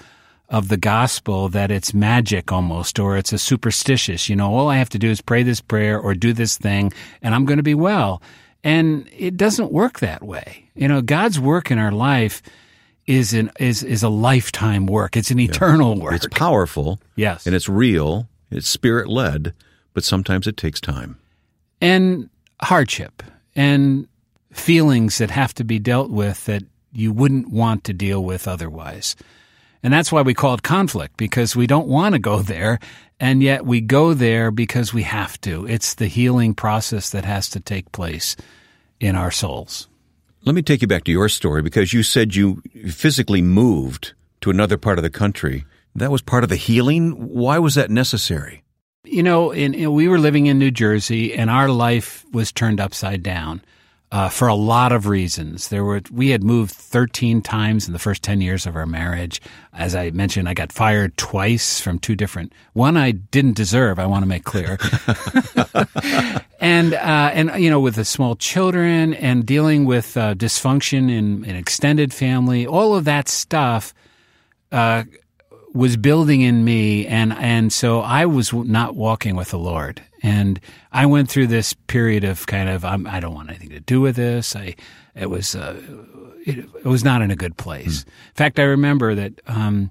of 0.50 0.68
the 0.68 0.76
gospel 0.76 1.48
that 1.48 1.70
it's 1.70 1.94
magic 1.94 2.52
almost 2.52 2.98
or 2.98 3.16
it's 3.16 3.32
a 3.32 3.38
superstitious, 3.38 4.28
you 4.28 4.36
know, 4.36 4.54
all 4.54 4.68
I 4.68 4.76
have 4.76 4.90
to 4.90 4.98
do 4.98 5.08
is 5.08 5.20
pray 5.20 5.42
this 5.42 5.60
prayer 5.60 5.98
or 5.98 6.14
do 6.14 6.32
this 6.32 6.58
thing 6.58 6.92
and 7.22 7.34
I'm 7.34 7.44
going 7.44 7.56
to 7.56 7.62
be 7.62 7.74
well. 7.74 8.22
And 8.62 9.08
it 9.16 9.36
doesn't 9.36 9.72
work 9.72 10.00
that 10.00 10.22
way. 10.22 10.68
You 10.74 10.86
know, 10.86 11.00
God's 11.00 11.40
work 11.40 11.70
in 11.70 11.78
our 11.78 11.92
life 11.92 12.42
is 13.06 13.34
an 13.34 13.50
is 13.58 13.82
is 13.82 14.02
a 14.02 14.08
lifetime 14.08 14.86
work. 14.86 15.16
It's 15.16 15.30
an 15.30 15.40
eternal 15.40 15.96
yeah. 15.96 16.04
work. 16.04 16.14
It's 16.14 16.28
powerful. 16.28 17.00
Yes. 17.16 17.46
And 17.46 17.54
it's 17.54 17.68
real. 17.68 18.28
It's 18.50 18.68
spirit 18.68 19.08
led, 19.08 19.54
but 19.92 20.04
sometimes 20.04 20.46
it 20.46 20.56
takes 20.56 20.80
time. 20.80 21.18
And 21.80 22.30
hardship 22.62 23.22
and 23.56 24.08
feelings 24.54 25.18
that 25.18 25.30
have 25.30 25.52
to 25.54 25.64
be 25.64 25.78
dealt 25.78 26.11
with 26.11 26.44
that 26.46 26.62
you 26.92 27.12
wouldn't 27.12 27.50
want 27.50 27.84
to 27.84 27.92
deal 27.92 28.23
with 28.23 28.46
otherwise. 28.49 29.16
And 29.82 29.92
that's 29.92 30.11
why 30.11 30.23
we 30.23 30.32
call 30.32 30.54
it 30.54 30.62
conflict 30.62 31.16
because 31.16 31.54
we 31.54 31.66
don't 31.66 31.88
want 31.88 32.14
to 32.14 32.18
go 32.18 32.40
there. 32.40 32.78
And 33.20 33.42
yet 33.42 33.66
we 33.66 33.80
go 33.80 34.14
there 34.14 34.50
because 34.50 34.94
we 34.94 35.02
have 35.02 35.38
to. 35.42 35.66
It's 35.66 35.94
the 35.94 36.06
healing 36.06 36.54
process 36.54 37.11
that 37.11 37.25
has 37.25 37.50
to 37.50 37.61
take 37.61 37.92
place 37.92 38.37
in 38.99 39.14
our 39.14 39.30
souls. 39.30 39.88
Let 40.44 40.54
me 40.54 40.62
take 40.62 40.82
you 40.82 40.88
back 40.88 41.04
to 41.04 41.12
your 41.12 41.28
story 41.28 41.62
because 41.62 41.92
you 41.92 42.02
said 42.02 42.34
you 42.34 42.62
physically 42.90 43.42
moved 43.42 44.14
to 44.40 44.50
another 44.50 44.78
part 44.78 44.99
of 44.99 45.02
the 45.02 45.11
country. 45.11 45.64
That 45.94 46.11
was 46.11 46.23
part 46.23 46.44
of 46.44 46.50
the 46.50 46.56
healing. 46.56 47.12
Why 47.12 47.58
was 47.58 47.75
that 47.75 47.90
necessary? 47.90 48.62
You 49.04 49.23
know, 49.23 49.50
in, 49.50 49.75
in, 49.75 49.92
we 49.92 50.08
were 50.08 50.18
living 50.18 50.46
in 50.46 50.58
New 50.58 50.70
Jersey 50.70 51.34
and 51.34 51.50
our 51.50 51.68
life 51.68 52.25
was 52.32 52.52
turned 52.52 52.80
upside 52.80 53.23
down 53.23 53.62
uh, 54.12 54.28
for 54.28 54.49
a 54.49 54.54
lot 54.54 54.92
of 54.92 55.06
reasons. 55.06 55.68
There 55.68 55.84
were 55.84 56.00
we 56.11 56.28
had 56.30 56.44
moved 56.44 56.73
13 56.73 57.42
times 57.42 57.87
in 57.87 57.92
the 57.92 57.99
first 57.99 58.23
10 58.23 58.40
years 58.40 58.66
of 58.66 58.76
our 58.76 58.87
marriage. 58.87 59.40
As 59.73 59.94
I 59.96 60.11
mentioned, 60.11 60.49
I 60.49 60.54
got 60.54 60.70
fired 60.73 61.16
twice 61.16 61.80
from 61.80 61.99
two 61.99 62.14
different. 62.14 62.52
One 62.75 62.96
I 62.96 63.11
didn't 63.11 63.56
deserve. 63.56 63.99
I 63.99 64.06
want 64.06 64.23
to 64.23 64.28
make 64.28 64.44
clear. 64.44 64.78
and 66.61 66.94
uh, 66.94 67.30
and 67.32 67.62
you 67.62 67.70
know, 67.70 67.80
with 67.80 67.96
the 67.96 68.04
small 68.04 68.37
children 68.37 69.14
and 69.14 69.44
dealing 69.44 69.84
with 69.84 70.16
uh, 70.16 70.34
dysfunction 70.34 71.11
in 71.11 71.44
an 71.44 71.56
extended 71.56 72.14
family, 72.14 72.66
all 72.66 72.94
of 72.94 73.04
that 73.04 73.28
stuff. 73.28 73.94
Was 75.74 75.96
building 75.96 76.40
in 76.40 76.64
me 76.64 77.06
and 77.06 77.32
and 77.32 77.72
so 77.72 78.00
I 78.00 78.26
was 78.26 78.52
not 78.52 78.94
walking 78.94 79.36
with 79.36 79.50
the 79.50 79.58
Lord. 79.58 80.02
And 80.22 80.60
I 80.92 81.04
went 81.06 81.28
through 81.28 81.48
this 81.48 81.74
period 81.74 82.24
of 82.24 82.46
kind 82.46 82.68
of 82.68 82.84
I'm, 82.84 83.06
I 83.06 83.20
do 83.20 83.26
not 83.26 83.34
want 83.34 83.50
anything 83.50 83.70
to 83.70 83.80
do 83.80 84.00
with 84.00 84.16
this. 84.16 84.56
I 84.56 84.76
it 85.14 85.28
was 85.30 85.54
uh, 85.54 85.80
it, 86.46 86.58
it, 86.58 86.84
was 86.84 87.04
not 87.04 87.22
in 87.22 87.30
a 87.30 87.36
good 87.36 87.56
place. 87.56 88.04
Mm. 88.04 88.06
in 88.06 88.34
fact 88.34 88.58
I 88.60 88.64
remember 88.64 89.14
that 89.14 89.32
um, 89.46 89.90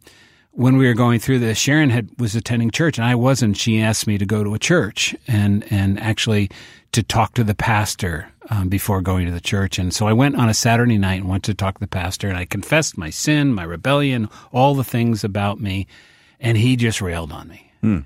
when 0.53 0.77
we 0.77 0.87
were 0.87 0.93
going 0.93 1.19
through 1.19 1.39
this 1.39 1.57
Sharon 1.57 1.89
had 1.89 2.09
was 2.19 2.35
attending 2.35 2.71
church 2.71 2.97
and 2.97 3.05
I 3.05 3.15
wasn't 3.15 3.57
she 3.57 3.81
asked 3.81 4.07
me 4.07 4.17
to 4.17 4.25
go 4.25 4.43
to 4.43 4.53
a 4.53 4.59
church 4.59 5.15
and 5.27 5.65
and 5.71 5.99
actually 5.99 6.49
to 6.93 7.03
talk 7.03 7.33
to 7.33 7.43
the 7.43 7.55
pastor 7.55 8.31
um, 8.49 8.69
before 8.69 9.01
going 9.01 9.25
to 9.25 9.31
the 9.31 9.41
church. 9.41 9.77
And 9.77 9.93
so 9.93 10.07
I 10.07 10.13
went 10.13 10.35
on 10.35 10.47
a 10.47 10.53
Saturday 10.53 10.97
night 10.97 11.21
and 11.21 11.29
went 11.29 11.43
to 11.45 11.53
talk 11.53 11.75
to 11.75 11.79
the 11.79 11.87
pastor, 11.87 12.29
and 12.29 12.37
I 12.37 12.45
confessed 12.45 12.97
my 12.97 13.09
sin, 13.09 13.53
my 13.53 13.63
rebellion, 13.63 14.29
all 14.51 14.75
the 14.75 14.83
things 14.83 15.23
about 15.23 15.59
me, 15.59 15.87
and 16.39 16.57
he 16.57 16.75
just 16.75 17.01
railed 17.01 17.31
on 17.31 17.47
me. 17.47 17.71
Hmm. 17.81 17.99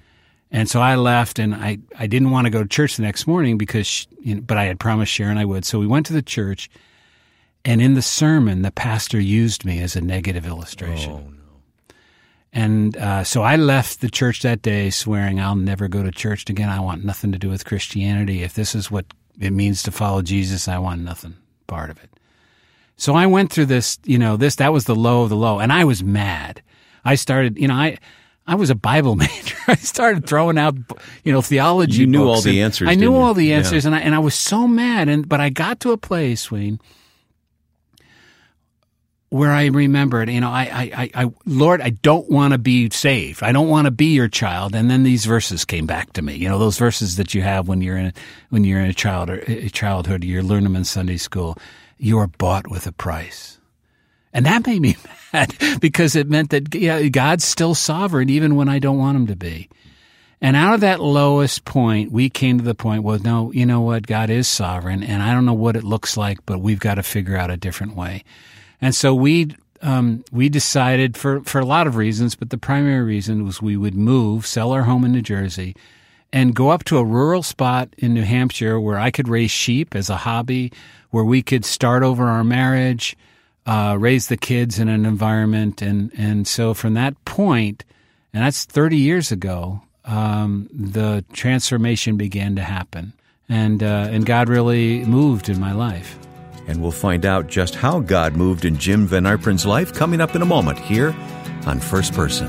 And 0.49 0.69
so 0.69 0.79
I 0.79 0.95
left, 0.95 1.39
and 1.39 1.53
I, 1.53 1.79
I 1.99 2.07
didn't 2.07 2.31
want 2.31 2.45
to 2.45 2.51
go 2.51 2.63
to 2.63 2.69
church 2.69 2.95
the 2.95 3.03
next 3.03 3.27
morning 3.27 3.57
because, 3.57 3.85
she, 3.85 4.07
you 4.21 4.35
know, 4.35 4.41
but 4.41 4.57
I 4.57 4.63
had 4.63 4.79
promised 4.79 5.11
Sharon 5.11 5.37
I 5.37 5.43
would. 5.43 5.65
So 5.65 5.79
we 5.79 5.87
went 5.87 6.05
to 6.05 6.13
the 6.13 6.21
church, 6.21 6.69
and 7.65 7.81
in 7.81 7.95
the 7.95 8.01
sermon, 8.01 8.61
the 8.61 8.71
pastor 8.71 9.19
used 9.19 9.65
me 9.65 9.81
as 9.81 9.97
a 9.97 10.01
negative 10.01 10.45
illustration. 10.45 11.11
Oh, 11.11 11.17
no. 11.17 11.33
And 12.53 12.97
uh, 12.97 13.23
so 13.23 13.43
I 13.43 13.55
left 13.55 14.01
the 14.01 14.09
church 14.09 14.41
that 14.41 14.61
day 14.61 14.89
swearing 14.89 15.39
I'll 15.39 15.55
never 15.55 15.87
go 15.87 16.01
to 16.01 16.11
church 16.11 16.49
again. 16.49 16.69
I 16.69 16.79
want 16.79 17.03
nothing 17.03 17.31
to 17.33 17.37
do 17.37 17.49
with 17.49 17.65
Christianity. 17.65 18.41
If 18.41 18.53
this 18.53 18.73
is 18.73 18.89
what 18.89 19.05
it 19.39 19.51
means 19.51 19.83
to 19.83 19.91
follow 19.91 20.21
Jesus. 20.21 20.67
I 20.67 20.79
want 20.79 21.01
nothing 21.01 21.35
part 21.67 21.89
of 21.89 22.03
it. 22.03 22.09
So 22.95 23.13
I 23.13 23.27
went 23.27 23.51
through 23.51 23.67
this, 23.67 23.99
you 24.03 24.17
know, 24.17 24.37
this, 24.37 24.55
that 24.55 24.73
was 24.73 24.85
the 24.85 24.95
low 24.95 25.23
of 25.23 25.29
the 25.29 25.35
low. 25.35 25.59
And 25.59 25.71
I 25.71 25.83
was 25.83 26.03
mad. 26.03 26.61
I 27.05 27.15
started, 27.15 27.57
you 27.57 27.67
know, 27.67 27.75
I, 27.75 27.97
I 28.47 28.55
was 28.55 28.69
a 28.69 28.75
Bible 28.75 29.15
major. 29.15 29.55
I 29.67 29.75
started 29.75 30.25
throwing 30.25 30.57
out, 30.57 30.75
you 31.23 31.31
know, 31.31 31.41
theology. 31.41 31.99
You 31.99 32.07
knew 32.07 32.27
all 32.27 32.41
the 32.41 32.61
answers. 32.61 32.89
I 32.89 32.95
knew 32.95 33.15
all 33.15 33.33
the 33.33 33.53
answers, 33.53 33.83
yeah. 33.83 33.89
and 33.89 33.95
I 33.95 33.99
and 33.99 34.15
I 34.15 34.19
was 34.19 34.33
so 34.33 34.67
mad. 34.67 35.09
And 35.09 35.27
but 35.27 35.41
I 35.41 35.49
got 35.49 35.81
to 35.81 35.91
a 35.91 35.97
place, 35.97 36.49
Wayne, 36.49 36.79
where 39.29 39.51
I 39.51 39.65
remembered, 39.65 40.29
you 40.29 40.39
know, 40.39 40.49
I, 40.49 40.63
I, 40.95 41.23
I, 41.23 41.31
Lord, 41.45 41.81
I 41.81 41.89
don't 41.89 42.29
want 42.29 42.53
to 42.53 42.57
be 42.57 42.89
saved. 42.89 43.43
I 43.43 43.51
don't 43.51 43.67
want 43.67 43.85
to 43.85 43.91
be 43.91 44.13
your 44.13 44.29
child. 44.29 44.73
And 44.73 44.89
then 44.89 45.03
these 45.03 45.25
verses 45.25 45.65
came 45.65 45.85
back 45.85 46.13
to 46.13 46.21
me. 46.21 46.35
You 46.35 46.47
know, 46.47 46.59
those 46.59 46.77
verses 46.77 47.17
that 47.17 47.33
you 47.33 47.41
have 47.41 47.67
when 47.67 47.81
you're 47.81 47.97
in, 47.97 48.13
when 48.49 48.63
you're 48.63 48.79
in 48.79 48.89
a 48.89 48.93
child 48.93 49.29
or 49.29 49.43
a 49.45 49.69
childhood, 49.69 50.23
you 50.23 50.41
learn 50.41 50.63
them 50.63 50.77
in 50.77 50.85
Sunday 50.85 51.17
school. 51.17 51.57
You 51.97 52.19
are 52.19 52.27
bought 52.27 52.69
with 52.69 52.87
a 52.87 52.93
price. 52.93 53.59
And 54.31 54.45
that 54.45 54.65
made 54.65 54.81
me 54.81 54.95
mad 55.33 55.53
because 55.81 56.15
it 56.15 56.29
meant 56.29 56.51
that 56.51 56.73
yeah, 56.73 57.01
God's 57.09 57.43
still 57.43 57.75
sovereign 57.75 58.29
even 58.29 58.55
when 58.55 58.69
I 58.69 58.79
don't 58.79 58.97
want 58.97 59.17
him 59.17 59.27
to 59.27 59.35
be. 59.35 59.67
And 60.39 60.55
out 60.55 60.75
of 60.75 60.81
that 60.81 61.01
lowest 61.01 61.65
point, 61.65 62.11
we 62.11 62.29
came 62.29 62.59
to 62.59 62.63
the 62.63 62.75
point, 62.75 63.03
well, 63.03 63.17
no, 63.19 63.51
you 63.51 63.65
know 63.65 63.81
what? 63.81 64.05
God 64.05 64.29
is 64.29 64.47
sovereign 64.47 65.03
and 65.03 65.21
I 65.21 65.33
don't 65.33 65.45
know 65.45 65.53
what 65.53 65.75
it 65.75 65.83
looks 65.83 66.15
like, 66.15 66.45
but 66.45 66.59
we've 66.59 66.79
got 66.79 66.95
to 66.95 67.03
figure 67.03 67.35
out 67.35 67.49
a 67.49 67.57
different 67.57 67.95
way. 67.95 68.23
And 68.81 68.93
so 68.93 69.13
we 69.13 69.55
um, 69.81 70.23
we 70.31 70.49
decided 70.49 71.15
for, 71.17 71.41
for 71.41 71.59
a 71.59 71.65
lot 71.65 71.87
of 71.87 71.95
reasons, 71.95 72.35
but 72.35 72.49
the 72.49 72.57
primary 72.57 73.03
reason 73.03 73.45
was 73.45 73.61
we 73.61 73.77
would 73.77 73.95
move, 73.95 74.45
sell 74.45 74.71
our 74.71 74.83
home 74.83 75.05
in 75.05 75.11
New 75.11 75.21
Jersey, 75.21 75.75
and 76.33 76.55
go 76.55 76.69
up 76.69 76.83
to 76.85 76.97
a 76.97 77.03
rural 77.03 77.43
spot 77.43 77.89
in 77.97 78.13
New 78.13 78.23
Hampshire 78.23 78.79
where 78.79 78.97
I 78.97 79.11
could 79.11 79.27
raise 79.27 79.51
sheep 79.51 79.95
as 79.95 80.09
a 80.09 80.17
hobby, 80.17 80.71
where 81.11 81.23
we 81.23 81.41
could 81.41 81.63
start 81.63 82.03
over 82.03 82.25
our 82.25 82.43
marriage, 82.43 83.15
uh, 83.65 83.97
raise 83.99 84.27
the 84.27 84.37
kids 84.37 84.79
in 84.79 84.89
an 84.89 85.05
environment, 85.05 85.81
and 85.81 86.11
and 86.17 86.47
so 86.47 86.73
from 86.73 86.93
that 86.95 87.23
point, 87.25 87.83
and 88.33 88.43
that's 88.43 88.65
thirty 88.65 88.97
years 88.97 89.31
ago, 89.31 89.81
um, 90.05 90.69
the 90.73 91.23
transformation 91.33 92.17
began 92.17 92.55
to 92.55 92.63
happen, 92.63 93.13
and 93.47 93.83
uh, 93.83 94.07
and 94.09 94.25
God 94.25 94.49
really 94.49 95.05
moved 95.05 95.49
in 95.49 95.59
my 95.59 95.71
life 95.71 96.17
and 96.67 96.81
we'll 96.81 96.91
find 96.91 97.25
out 97.25 97.47
just 97.47 97.75
how 97.75 97.99
God 97.99 98.35
moved 98.35 98.65
in 98.65 98.77
Jim 98.77 99.07
Van 99.07 99.25
Yperen's 99.25 99.65
life 99.65 99.93
coming 99.93 100.21
up 100.21 100.35
in 100.35 100.41
a 100.41 100.45
moment 100.45 100.77
here 100.77 101.15
on 101.65 101.79
First 101.79 102.13
Person. 102.13 102.47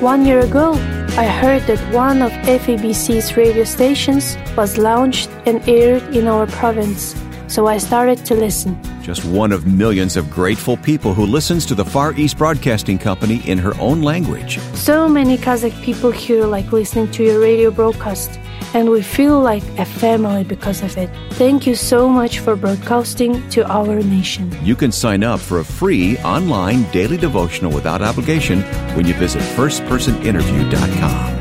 One 0.00 0.24
year 0.24 0.40
ago, 0.40 0.74
I 1.16 1.26
heard 1.26 1.62
that 1.62 1.80
one 1.92 2.22
of 2.22 2.30
FEBC's 2.30 3.36
radio 3.36 3.64
stations 3.64 4.36
was 4.56 4.78
launched 4.78 5.28
and 5.46 5.66
aired 5.68 6.02
in 6.14 6.28
our 6.28 6.46
province, 6.46 7.14
so 7.48 7.66
I 7.66 7.78
started 7.78 8.24
to 8.26 8.34
listen. 8.34 8.78
Just 9.02 9.24
one 9.24 9.52
of 9.52 9.66
millions 9.66 10.16
of 10.16 10.30
grateful 10.30 10.76
people 10.76 11.14
who 11.14 11.26
listens 11.26 11.66
to 11.66 11.74
the 11.74 11.84
Far 11.84 12.12
East 12.14 12.38
Broadcasting 12.38 12.98
Company 12.98 13.42
in 13.48 13.58
her 13.58 13.74
own 13.80 14.02
language. 14.02 14.58
So 14.74 15.08
many 15.08 15.36
Kazakh 15.38 15.82
people 15.82 16.10
here 16.10 16.44
like 16.44 16.70
listening 16.72 17.10
to 17.12 17.24
your 17.24 17.40
radio 17.40 17.70
broadcast 17.70 18.38
and 18.74 18.90
we 18.90 19.02
feel 19.02 19.40
like 19.40 19.62
a 19.78 19.84
family 19.84 20.44
because 20.44 20.82
of 20.82 20.96
it. 20.98 21.10
Thank 21.32 21.66
you 21.66 21.74
so 21.74 22.08
much 22.08 22.40
for 22.40 22.54
broadcasting 22.56 23.48
to 23.50 23.66
our 23.70 24.00
nation. 24.02 24.54
You 24.62 24.76
can 24.76 24.92
sign 24.92 25.24
up 25.24 25.40
for 25.40 25.60
a 25.60 25.64
free 25.64 26.18
online 26.18 26.82
daily 26.90 27.16
devotional 27.16 27.72
without 27.72 28.02
obligation 28.02 28.60
when 28.94 29.06
you 29.06 29.14
visit 29.14 29.40
firstpersoninterview.com. 29.40 31.37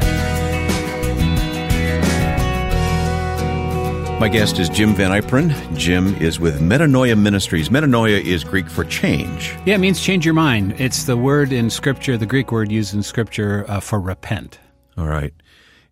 My 4.20 4.30
guest 4.30 4.58
is 4.58 4.68
Jim 4.68 4.96
Van 4.96 5.12
Yperen. 5.12 5.78
Jim 5.78 6.16
is 6.16 6.40
with 6.40 6.60
Metanoia 6.60 7.16
Ministries. 7.16 7.70
Metanoia 7.70 8.20
is 8.20 8.44
Greek 8.44 8.68
for 8.68 8.84
change. 8.84 9.54
Yeah, 9.64 9.76
it 9.76 9.78
means 9.78 10.02
change 10.02 10.26
your 10.26 10.34
mind. 10.34 10.74
It's 10.80 11.04
the 11.04 11.16
word 11.16 11.54
in 11.54 11.70
Scripture, 11.70 12.18
the 12.18 12.26
Greek 12.26 12.52
word 12.52 12.72
used 12.72 12.96
in 12.96 13.04
Scripture 13.04 13.64
uh, 13.68 13.80
for 13.80 14.00
repent. 14.00 14.58
All 14.98 15.06
right. 15.06 15.36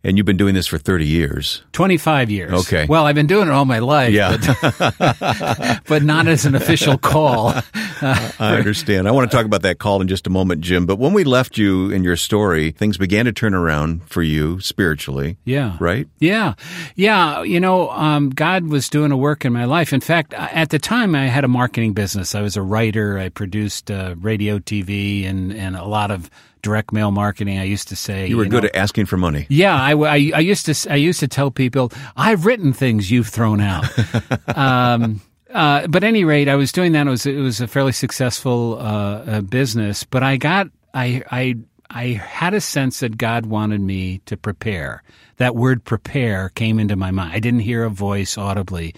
And 0.05 0.17
you've 0.17 0.25
been 0.27 0.37
doing 0.37 0.53
this 0.53 0.67
for 0.67 0.77
30 0.77 1.07
years. 1.07 1.63
25 1.71 2.29
years. 2.29 2.53
Okay. 2.53 2.85
Well, 2.87 3.07
I've 3.07 3.15
been 3.15 3.25
doing 3.25 3.47
it 3.47 3.51
all 3.51 3.65
my 3.65 3.79
life. 3.79 4.13
Yeah. 4.13 4.37
But, 4.37 5.81
but 5.87 6.03
not 6.03 6.27
as 6.27 6.45
an 6.45 6.53
official 6.53 6.99
call. 6.99 7.55
I 7.73 8.29
understand. 8.39 9.07
I 9.07 9.11
want 9.11 9.31
to 9.31 9.35
talk 9.35 9.47
about 9.47 9.63
that 9.63 9.79
call 9.79 10.01
in 10.01 10.07
just 10.07 10.27
a 10.27 10.29
moment, 10.29 10.61
Jim. 10.61 10.85
But 10.85 10.99
when 10.99 11.13
we 11.13 11.23
left 11.23 11.57
you 11.57 11.89
in 11.89 12.03
your 12.03 12.17
story, 12.17 12.69
things 12.69 12.99
began 12.99 13.25
to 13.25 13.33
turn 13.33 13.55
around 13.55 14.07
for 14.07 14.21
you 14.21 14.59
spiritually. 14.59 15.37
Yeah. 15.43 15.75
Right? 15.79 16.07
Yeah. 16.19 16.53
Yeah. 16.95 17.41
You 17.41 17.59
know, 17.59 17.89
um, 17.89 18.29
God 18.29 18.67
was 18.67 18.89
doing 18.89 19.11
a 19.11 19.17
work 19.17 19.43
in 19.43 19.53
my 19.53 19.65
life. 19.65 19.91
In 19.91 20.01
fact, 20.01 20.35
at 20.35 20.69
the 20.69 20.77
time, 20.77 21.15
I 21.15 21.25
had 21.25 21.43
a 21.43 21.47
marketing 21.47 21.93
business. 21.93 22.35
I 22.35 22.41
was 22.41 22.55
a 22.55 22.61
writer. 22.61 23.17
I 23.17 23.29
produced 23.29 23.89
uh, 23.89 24.13
radio, 24.19 24.59
TV, 24.59 25.27
and, 25.27 25.51
and 25.51 25.75
a 25.75 25.85
lot 25.85 26.11
of 26.11 26.29
direct 26.65 26.91
mail 26.91 27.11
marketing. 27.11 27.59
I 27.59 27.63
used 27.63 27.87
to 27.89 27.95
say 27.95 28.27
you 28.27 28.37
were 28.37 28.43
you 28.43 28.49
good 28.49 28.63
know, 28.63 28.69
at 28.69 28.75
asking 28.75 29.05
for 29.05 29.17
money. 29.17 29.45
Yeah, 29.49 29.79
I, 29.79 29.91
I, 29.91 30.31
I, 30.33 30.39
used 30.39 30.65
to 30.65 30.91
I 30.91 30.95
used 30.95 31.19
to 31.19 31.27
tell 31.27 31.51
people 31.51 31.91
I've 32.17 32.47
written 32.47 32.73
things 32.73 33.11
you've 33.11 33.27
thrown 33.27 33.61
out. 33.61 33.85
um, 34.57 35.21
uh, 35.53 35.85
but 35.87 36.03
at 36.03 36.07
any 36.07 36.23
rate, 36.23 36.49
I 36.49 36.55
was 36.55 36.71
doing 36.71 36.93
that. 36.93 37.05
It 37.05 37.09
was 37.09 37.25
it 37.27 37.39
was 37.39 37.61
a 37.61 37.67
fairly 37.67 37.91
successful 37.91 38.79
uh, 38.79 38.81
uh, 38.81 39.41
business. 39.41 40.03
But 40.03 40.23
I 40.23 40.37
got 40.37 40.69
I 40.91 41.21
I 41.29 41.55
I 41.91 42.03
had 42.13 42.55
a 42.55 42.61
sense 42.61 42.99
that 43.01 43.15
God 43.15 43.45
wanted 43.45 43.79
me 43.79 44.21
to 44.25 44.35
prepare. 44.35 45.03
That 45.37 45.55
word 45.55 45.83
"prepare" 45.83 46.49
came 46.49 46.79
into 46.79 46.95
my 46.95 47.11
mind. 47.11 47.31
I 47.31 47.39
didn't 47.39 47.59
hear 47.59 47.83
a 47.83 47.91
voice 47.91 48.39
audibly, 48.39 48.95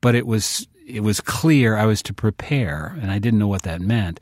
but 0.00 0.14
it 0.14 0.26
was 0.26 0.68
it 0.86 1.00
was 1.00 1.20
clear 1.20 1.76
I 1.76 1.86
was 1.86 2.00
to 2.04 2.14
prepare, 2.14 2.96
and 3.02 3.10
I 3.10 3.18
didn't 3.18 3.40
know 3.40 3.48
what 3.48 3.62
that 3.62 3.80
meant. 3.80 4.20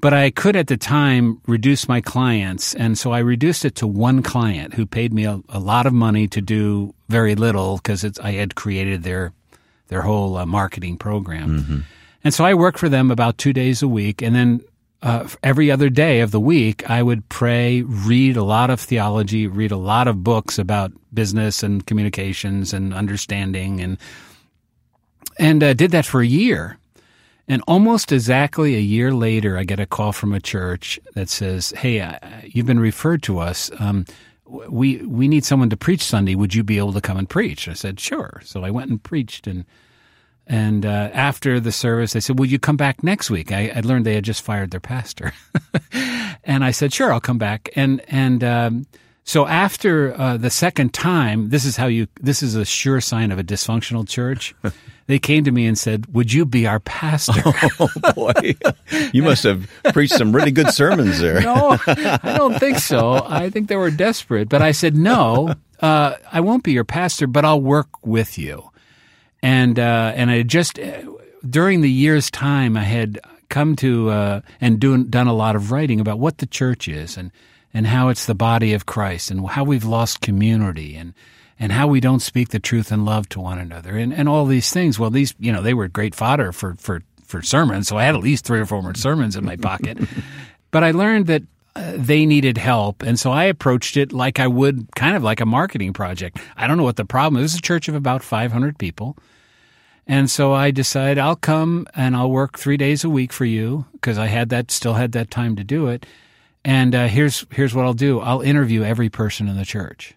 But 0.00 0.14
I 0.14 0.30
could 0.30 0.56
at 0.56 0.68
the 0.68 0.76
time 0.76 1.40
reduce 1.46 1.88
my 1.88 2.00
clients. 2.00 2.74
And 2.74 2.98
so 2.98 3.12
I 3.12 3.18
reduced 3.18 3.64
it 3.64 3.74
to 3.76 3.86
one 3.86 4.22
client 4.22 4.74
who 4.74 4.86
paid 4.86 5.12
me 5.12 5.24
a, 5.24 5.40
a 5.50 5.58
lot 5.58 5.86
of 5.86 5.92
money 5.92 6.26
to 6.28 6.40
do 6.40 6.94
very 7.08 7.34
little 7.34 7.76
because 7.76 8.18
I 8.18 8.32
had 8.32 8.54
created 8.54 9.02
their, 9.02 9.32
their 9.88 10.02
whole 10.02 10.36
uh, 10.36 10.46
marketing 10.46 10.96
program. 10.96 11.60
Mm-hmm. 11.60 11.78
And 12.24 12.34
so 12.34 12.44
I 12.44 12.54
worked 12.54 12.78
for 12.78 12.88
them 12.88 13.10
about 13.10 13.38
two 13.38 13.52
days 13.52 13.82
a 13.82 13.88
week. 13.88 14.22
And 14.22 14.34
then 14.34 14.60
uh, 15.02 15.28
every 15.42 15.70
other 15.70 15.88
day 15.88 16.20
of 16.20 16.30
the 16.30 16.40
week, 16.40 16.88
I 16.88 17.02
would 17.02 17.28
pray, 17.28 17.82
read 17.82 18.36
a 18.36 18.44
lot 18.44 18.70
of 18.70 18.80
theology, 18.80 19.46
read 19.46 19.70
a 19.70 19.76
lot 19.76 20.08
of 20.08 20.22
books 20.22 20.58
about 20.58 20.92
business 21.12 21.62
and 21.62 21.86
communications 21.86 22.72
and 22.74 22.92
understanding, 22.92 23.80
and 23.80 23.98
and 25.38 25.62
uh, 25.62 25.72
did 25.72 25.92
that 25.92 26.04
for 26.04 26.20
a 26.20 26.26
year. 26.26 26.76
And 27.50 27.62
almost 27.66 28.12
exactly 28.12 28.76
a 28.76 28.80
year 28.80 29.12
later, 29.12 29.58
I 29.58 29.64
get 29.64 29.80
a 29.80 29.86
call 29.86 30.12
from 30.12 30.32
a 30.32 30.40
church 30.40 31.00
that 31.14 31.28
says, 31.28 31.74
"Hey, 31.76 32.00
uh, 32.00 32.18
you've 32.44 32.66
been 32.66 32.78
referred 32.78 33.24
to 33.24 33.40
us. 33.40 33.70
Um, 33.80 34.06
we 34.46 34.98
we 34.98 35.26
need 35.26 35.44
someone 35.44 35.68
to 35.70 35.76
preach 35.76 36.02
Sunday. 36.02 36.36
Would 36.36 36.54
you 36.54 36.62
be 36.62 36.78
able 36.78 36.92
to 36.92 37.00
come 37.00 37.18
and 37.18 37.28
preach?" 37.28 37.68
I 37.68 37.72
said, 37.74 37.98
"Sure." 37.98 38.40
So 38.44 38.64
I 38.64 38.70
went 38.70 38.90
and 38.90 39.02
preached 39.02 39.48
and 39.48 39.64
and 40.46 40.84
uh, 40.84 41.10
after 41.12 41.60
the 41.60 41.70
service, 41.70 42.12
they 42.12 42.20
said, 42.20 42.38
Will 42.38 42.46
you 42.46 42.58
come 42.58 42.76
back 42.76 43.04
next 43.04 43.30
week? 43.30 43.52
I, 43.52 43.72
I 43.74 43.80
learned 43.80 44.04
they 44.04 44.16
had 44.16 44.24
just 44.24 44.42
fired 44.42 44.72
their 44.72 44.80
pastor. 44.80 45.32
and 46.44 46.64
I 46.64 46.72
said, 46.72 46.92
Sure, 46.92 47.12
I'll 47.12 47.20
come 47.20 47.38
back. 47.38 47.68
And, 47.76 48.02
and 48.08 48.42
um, 48.42 48.86
so 49.24 49.46
after 49.46 50.18
uh, 50.18 50.36
the 50.36 50.50
second 50.50 50.92
time, 50.92 51.50
this 51.50 51.64
is 51.64 51.76
how 51.76 51.86
you, 51.86 52.08
this 52.20 52.42
is 52.42 52.54
a 52.54 52.64
sure 52.64 53.00
sign 53.00 53.30
of 53.30 53.38
a 53.38 53.44
dysfunctional 53.44 54.08
church. 54.08 54.54
they 55.06 55.18
came 55.18 55.44
to 55.44 55.50
me 55.50 55.66
and 55.66 55.78
said, 55.78 56.06
Would 56.14 56.32
you 56.32 56.44
be 56.44 56.66
our 56.66 56.80
pastor? 56.80 57.42
oh, 57.80 57.88
boy. 58.14 58.54
You 59.12 59.22
must 59.22 59.44
have 59.44 59.70
preached 59.92 60.14
some 60.14 60.34
really 60.34 60.50
good 60.50 60.70
sermons 60.70 61.20
there. 61.20 61.40
no, 61.42 61.78
I 61.86 62.34
don't 62.36 62.58
think 62.58 62.78
so. 62.78 63.24
I 63.26 63.50
think 63.50 63.68
they 63.68 63.76
were 63.76 63.90
desperate. 63.90 64.48
But 64.48 64.62
I 64.62 64.72
said, 64.72 64.96
No, 64.96 65.54
uh, 65.80 66.16
I 66.32 66.40
won't 66.40 66.64
be 66.64 66.72
your 66.72 66.84
pastor, 66.84 67.26
but 67.26 67.44
I'll 67.44 67.60
work 67.60 68.04
with 68.04 68.38
you 68.38 68.70
and 69.42 69.78
uh, 69.78 70.12
and 70.14 70.30
I 70.30 70.42
just 70.42 70.78
during 71.48 71.80
the 71.80 71.90
year's 71.90 72.30
time 72.30 72.76
I 72.76 72.84
had 72.84 73.20
come 73.48 73.76
to 73.76 74.10
uh, 74.10 74.40
and 74.60 74.78
doing 74.78 75.04
done 75.04 75.26
a 75.26 75.32
lot 75.32 75.56
of 75.56 75.70
writing 75.70 76.00
about 76.00 76.18
what 76.18 76.38
the 76.38 76.46
church 76.46 76.88
is 76.88 77.16
and 77.16 77.30
and 77.72 77.86
how 77.86 78.08
it's 78.08 78.26
the 78.26 78.34
body 78.34 78.72
of 78.72 78.86
Christ 78.86 79.30
and 79.30 79.46
how 79.48 79.64
we've 79.64 79.84
lost 79.84 80.20
community 80.20 80.96
and 80.96 81.14
and 81.58 81.72
how 81.72 81.86
we 81.86 82.00
don't 82.00 82.20
speak 82.20 82.48
the 82.48 82.58
truth 82.58 82.90
and 82.90 83.04
love 83.04 83.28
to 83.30 83.40
one 83.40 83.58
another 83.58 83.96
and 83.96 84.12
and 84.12 84.28
all 84.28 84.46
these 84.46 84.72
things. 84.72 84.98
Well, 84.98 85.10
these 85.10 85.34
you 85.38 85.52
know 85.52 85.62
they 85.62 85.74
were 85.74 85.88
great 85.88 86.14
fodder 86.14 86.52
for 86.52 86.74
for 86.76 87.02
for 87.24 87.42
sermons, 87.42 87.88
so 87.88 87.96
I 87.96 88.04
had 88.04 88.14
at 88.14 88.22
least 88.22 88.44
three 88.44 88.60
or 88.60 88.66
four 88.66 88.82
more 88.82 88.94
sermons 88.94 89.36
in 89.36 89.44
my 89.44 89.56
pocket. 89.56 89.98
but 90.70 90.82
I 90.82 90.90
learned 90.90 91.26
that 91.28 91.42
uh, 91.76 91.92
they 91.96 92.26
needed 92.26 92.58
help. 92.58 93.02
And 93.02 93.18
so 93.18 93.30
I 93.30 93.44
approached 93.44 93.96
it 93.96 94.12
like 94.12 94.40
I 94.40 94.48
would 94.48 94.88
kind 94.96 95.16
of 95.16 95.22
like 95.22 95.40
a 95.40 95.46
marketing 95.46 95.92
project. 95.92 96.38
I 96.56 96.66
don't 96.66 96.76
know 96.76 96.82
what 96.82 96.96
the 96.96 97.04
problem 97.04 97.42
is. 97.42 97.54
A 97.54 97.60
church 97.60 97.88
of 97.88 97.94
about 97.94 98.24
500 98.24 98.76
people. 98.76 99.16
And 100.06 100.28
so 100.28 100.52
I 100.52 100.72
decided 100.72 101.18
I'll 101.18 101.36
come 101.36 101.86
and 101.94 102.16
I'll 102.16 102.30
work 102.30 102.58
three 102.58 102.76
days 102.76 103.04
a 103.04 103.08
week 103.08 103.32
for 103.32 103.44
you 103.44 103.86
because 103.92 104.18
I 104.18 104.26
had 104.26 104.48
that, 104.48 104.72
still 104.72 104.94
had 104.94 105.12
that 105.12 105.30
time 105.30 105.54
to 105.56 105.62
do 105.62 105.86
it. 105.86 106.04
And 106.64 106.94
uh, 106.94 107.08
here's 107.08 107.46
here's 107.50 107.74
what 107.74 107.84
I'll 107.84 107.94
do. 107.94 108.20
I'll 108.20 108.42
interview 108.42 108.82
every 108.82 109.08
person 109.08 109.48
in 109.48 109.56
the 109.56 109.64
church. 109.64 110.14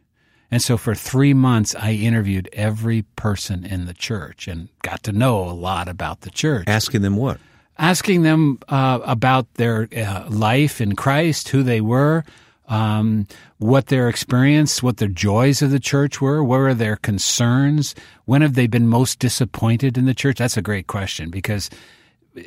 And 0.51 0.61
so 0.61 0.77
for 0.77 0.93
three 0.93 1.33
months, 1.33 1.73
I 1.73 1.93
interviewed 1.93 2.47
every 2.53 3.03
person 3.15 3.65
in 3.65 3.85
the 3.85 3.93
church 3.93 4.47
and 4.47 4.69
got 4.83 5.01
to 5.03 5.11
know 5.11 5.49
a 5.49 5.51
lot 5.51 5.87
about 5.87 6.21
the 6.21 6.29
church. 6.29 6.65
Asking 6.67 7.01
them 7.01 7.15
what? 7.15 7.39
asking 7.77 8.23
them 8.23 8.59
uh, 8.69 8.99
about 9.03 9.51
their 9.55 9.87
uh, 9.95 10.25
life 10.29 10.81
in 10.81 10.95
Christ, 10.95 11.49
who 11.49 11.63
they 11.63 11.81
were, 11.81 12.23
um, 12.67 13.27
what 13.57 13.87
their 13.87 14.09
experience, 14.09 14.81
what 14.81 14.97
the 14.97 15.07
joys 15.07 15.61
of 15.61 15.71
the 15.71 15.79
church 15.79 16.21
were, 16.21 16.43
what 16.43 16.59
are 16.59 16.73
their 16.73 16.95
concerns, 16.95 17.95
when 18.25 18.41
have 18.41 18.55
they 18.55 18.67
been 18.67 18.87
most 18.87 19.19
disappointed 19.19 19.97
in 19.97 20.05
the 20.05 20.13
church? 20.13 20.37
That's 20.37 20.57
a 20.57 20.61
great 20.61 20.87
question 20.87 21.29
because 21.29 21.69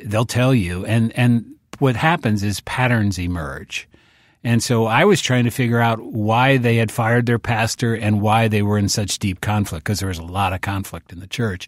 they'll 0.05 0.25
tell 0.25 0.53
you, 0.53 0.85
and 0.85 1.11
and 1.17 1.55
what 1.79 1.95
happens 1.95 2.43
is 2.43 2.61
patterns 2.61 3.17
emerge. 3.19 3.87
And 4.43 4.63
so 4.63 4.85
I 4.85 5.03
was 5.03 5.21
trying 5.21 5.43
to 5.43 5.51
figure 5.51 5.79
out 5.79 5.99
why 6.01 6.57
they 6.57 6.77
had 6.77 6.91
fired 6.91 7.25
their 7.25 7.39
pastor 7.39 7.95
and 7.95 8.21
why 8.21 8.47
they 8.47 8.61
were 8.61 8.77
in 8.77 8.87
such 8.87 9.19
deep 9.19 9.41
conflict 9.41 9.83
because 9.83 9.99
there 9.99 10.09
was 10.09 10.19
a 10.19 10.23
lot 10.23 10.53
of 10.53 10.61
conflict 10.61 11.11
in 11.11 11.19
the 11.19 11.27
church. 11.27 11.67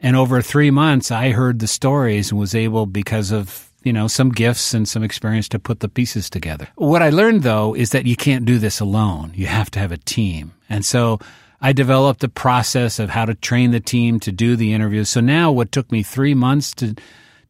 And 0.00 0.16
over 0.16 0.42
three 0.42 0.70
months, 0.70 1.12
I 1.12 1.30
heard 1.30 1.60
the 1.60 1.68
stories 1.68 2.30
and 2.30 2.40
was 2.40 2.54
able, 2.54 2.86
because 2.86 3.30
of 3.30 3.70
you 3.84 3.92
know 3.92 4.08
some 4.08 4.30
gifts 4.30 4.74
and 4.74 4.88
some 4.88 5.04
experience, 5.04 5.48
to 5.50 5.58
put 5.60 5.80
the 5.80 5.88
pieces 5.88 6.28
together. 6.28 6.66
What 6.74 7.02
I 7.02 7.10
learned 7.10 7.44
though 7.44 7.74
is 7.74 7.90
that 7.90 8.06
you 8.06 8.16
can't 8.16 8.44
do 8.44 8.58
this 8.58 8.80
alone. 8.80 9.30
You 9.34 9.46
have 9.46 9.70
to 9.72 9.78
have 9.78 9.92
a 9.92 9.98
team. 9.98 10.54
And 10.68 10.84
so 10.84 11.20
I 11.60 11.72
developed 11.72 12.24
a 12.24 12.28
process 12.28 12.98
of 12.98 13.10
how 13.10 13.26
to 13.26 13.34
train 13.36 13.70
the 13.70 13.78
team 13.78 14.18
to 14.20 14.32
do 14.32 14.56
the 14.56 14.72
interviews. 14.72 15.08
So 15.08 15.20
now, 15.20 15.52
what 15.52 15.70
took 15.70 15.92
me 15.92 16.02
three 16.02 16.34
months 16.34 16.74
to 16.76 16.96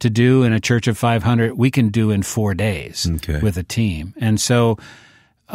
to 0.02 0.10
do 0.10 0.42
in 0.44 0.52
a 0.52 0.60
church 0.60 0.86
of 0.86 0.96
500, 0.96 1.54
we 1.54 1.70
can 1.70 1.88
do 1.88 2.10
in 2.10 2.22
four 2.22 2.54
days 2.54 3.10
okay. 3.16 3.40
with 3.40 3.56
a 3.56 3.62
team. 3.62 4.14
And 4.18 4.40
so 4.40 4.78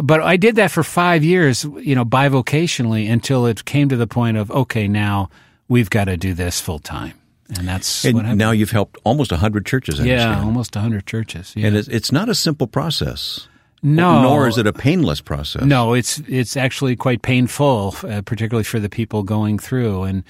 but 0.01 0.21
I 0.21 0.37
did 0.37 0.55
that 0.57 0.71
for 0.71 0.83
five 0.83 1.23
years, 1.23 1.63
you 1.63 1.95
know, 1.95 2.05
bivocationally 2.05 3.09
until 3.09 3.45
it 3.45 3.65
came 3.65 3.89
to 3.89 3.97
the 3.97 4.07
point 4.07 4.37
of, 4.37 4.51
okay, 4.51 4.87
now 4.87 5.29
we've 5.67 5.89
got 5.89 6.05
to 6.05 6.17
do 6.17 6.33
this 6.33 6.59
full 6.59 6.79
time. 6.79 7.13
And 7.57 7.67
that's 7.67 8.03
and 8.03 8.15
what 8.15 8.25
happened. 8.25 8.39
now 8.39 8.51
you've 8.51 8.71
helped 8.71 8.99
almost 9.03 9.31
100 9.31 9.65
churches, 9.65 9.99
I 9.99 10.03
yeah, 10.03 10.21
understand. 10.21 10.45
almost 10.45 10.75
100 10.75 11.05
churches. 11.05 11.53
Yeah. 11.55 11.67
And 11.67 11.77
it's, 11.77 11.87
it's 11.87 12.11
not 12.11 12.29
a 12.29 12.35
simple 12.35 12.67
process. 12.67 13.47
no. 13.81 14.21
Nor 14.21 14.47
is 14.47 14.57
it 14.57 14.67
a 14.67 14.73
painless 14.73 15.21
process. 15.21 15.63
No, 15.63 15.93
it's 15.93 16.19
it's 16.27 16.57
actually 16.57 16.95
quite 16.95 17.21
painful, 17.21 17.95
uh, 18.03 18.21
particularly 18.23 18.65
for 18.65 18.79
the 18.79 18.89
people 18.89 19.23
going 19.23 19.59
through. 19.59 20.03
And 20.03 20.23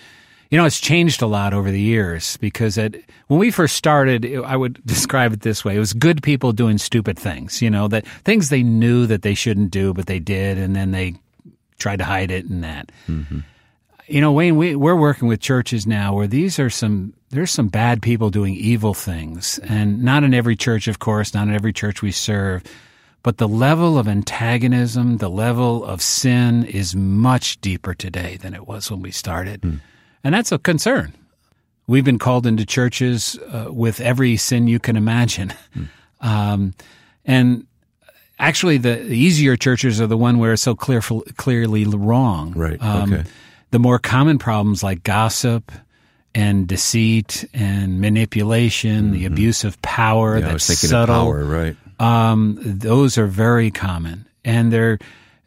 you 0.49 0.57
know, 0.57 0.65
it's 0.65 0.79
changed 0.79 1.21
a 1.21 1.27
lot 1.27 1.53
over 1.53 1.71
the 1.71 1.81
years 1.81 2.37
because 2.37 2.77
it, 2.77 3.03
when 3.27 3.39
we 3.39 3.51
first 3.51 3.75
started, 3.75 4.23
it, 4.23 4.41
I 4.41 4.55
would 4.55 4.81
describe 4.85 5.33
it 5.33 5.41
this 5.41 5.65
way: 5.65 5.75
it 5.75 5.79
was 5.79 5.93
good 5.93 6.23
people 6.23 6.51
doing 6.51 6.77
stupid 6.77 7.17
things. 7.17 7.61
You 7.61 7.69
know, 7.69 7.87
that 7.89 8.07
things 8.23 8.49
they 8.49 8.63
knew 8.63 9.07
that 9.07 9.21
they 9.21 9.33
shouldn't 9.33 9.71
do, 9.71 9.93
but 9.93 10.07
they 10.07 10.19
did, 10.19 10.57
and 10.57 10.75
then 10.75 10.91
they 10.91 11.15
tried 11.79 11.97
to 11.97 12.05
hide 12.05 12.31
it 12.31 12.45
and 12.45 12.63
that. 12.63 12.91
Mm-hmm. 13.07 13.39
You 14.07 14.21
know, 14.21 14.31
Wayne, 14.31 14.55
we, 14.55 14.73
we're 14.73 14.95
working 14.95 15.27
with 15.27 15.41
churches 15.41 15.85
now 15.85 16.13
where 16.13 16.27
these 16.27 16.59
are 16.59 16.69
some 16.69 17.13
there's 17.29 17.51
some 17.51 17.67
bad 17.67 18.01
people 18.01 18.29
doing 18.29 18.55
evil 18.55 18.93
things, 18.93 19.59
and 19.59 20.01
not 20.01 20.23
in 20.23 20.33
every 20.33 20.55
church, 20.55 20.87
of 20.87 20.99
course, 20.99 21.33
not 21.33 21.47
in 21.47 21.53
every 21.53 21.73
church 21.73 22.01
we 22.01 22.11
serve. 22.11 22.63
But 23.21 23.37
the 23.37 23.47
level 23.49 23.97
of 23.97 24.07
antagonism, 24.07 25.17
the 25.17 25.29
level 25.29 25.83
of 25.83 26.01
sin 26.01 26.63
is 26.63 26.95
much 26.95 27.59
deeper 27.59 27.93
today 27.93 28.37
than 28.37 28.53
it 28.53 28.65
was 28.65 28.89
when 28.89 29.01
we 29.01 29.11
started. 29.11 29.61
Mm. 29.61 29.81
And 30.27 30.33
that's 30.33 30.51
a 30.51 30.57
concern. 30.59 31.13
We've 31.87 32.03
been 32.03 32.19
called 32.19 32.45
into 32.45 32.65
churches 32.65 33.39
uh, 33.49 33.67
with 33.69 34.01
every 34.01 34.35
sin 34.35 34.67
you 34.67 34.77
can 34.77 34.97
imagine. 34.97 35.53
Mm. 35.73 35.87
Um, 36.19 36.73
and 37.25 37.67
actually, 38.39 38.79
the, 38.79 38.95
the, 38.95 39.15
easier 39.15 39.55
churches 39.55 40.01
are 40.01 40.07
the 40.07 40.17
one 40.17 40.39
where 40.39 40.53
it's 40.53 40.63
so 40.63 40.73
clear, 40.73 40.99
clearly 40.99 41.85
wrong. 41.85 42.53
Right. 42.53 42.81
Um, 42.81 43.13
okay. 43.13 43.29
The 43.69 43.77
more 43.77 43.99
common 43.99 44.39
problems 44.39 44.81
like 44.81 45.03
gossip 45.03 45.71
and 46.33 46.67
deceit 46.67 47.47
and 47.53 48.01
manipulation, 48.01 49.03
mm-hmm. 49.03 49.13
the 49.13 49.25
abuse 49.25 49.63
of 49.63 49.79
power, 49.83 50.37
yeah, 50.37 50.39
that's 50.39 50.49
I 50.49 50.53
was 50.53 50.65
thinking 50.65 50.89
subtle. 50.89 51.15
Power, 51.25 51.43
right. 51.45 51.75
Um, 51.99 52.57
those 52.63 53.19
are 53.19 53.27
very 53.27 53.69
common, 53.69 54.25
and 54.43 54.73
they're 54.73 54.97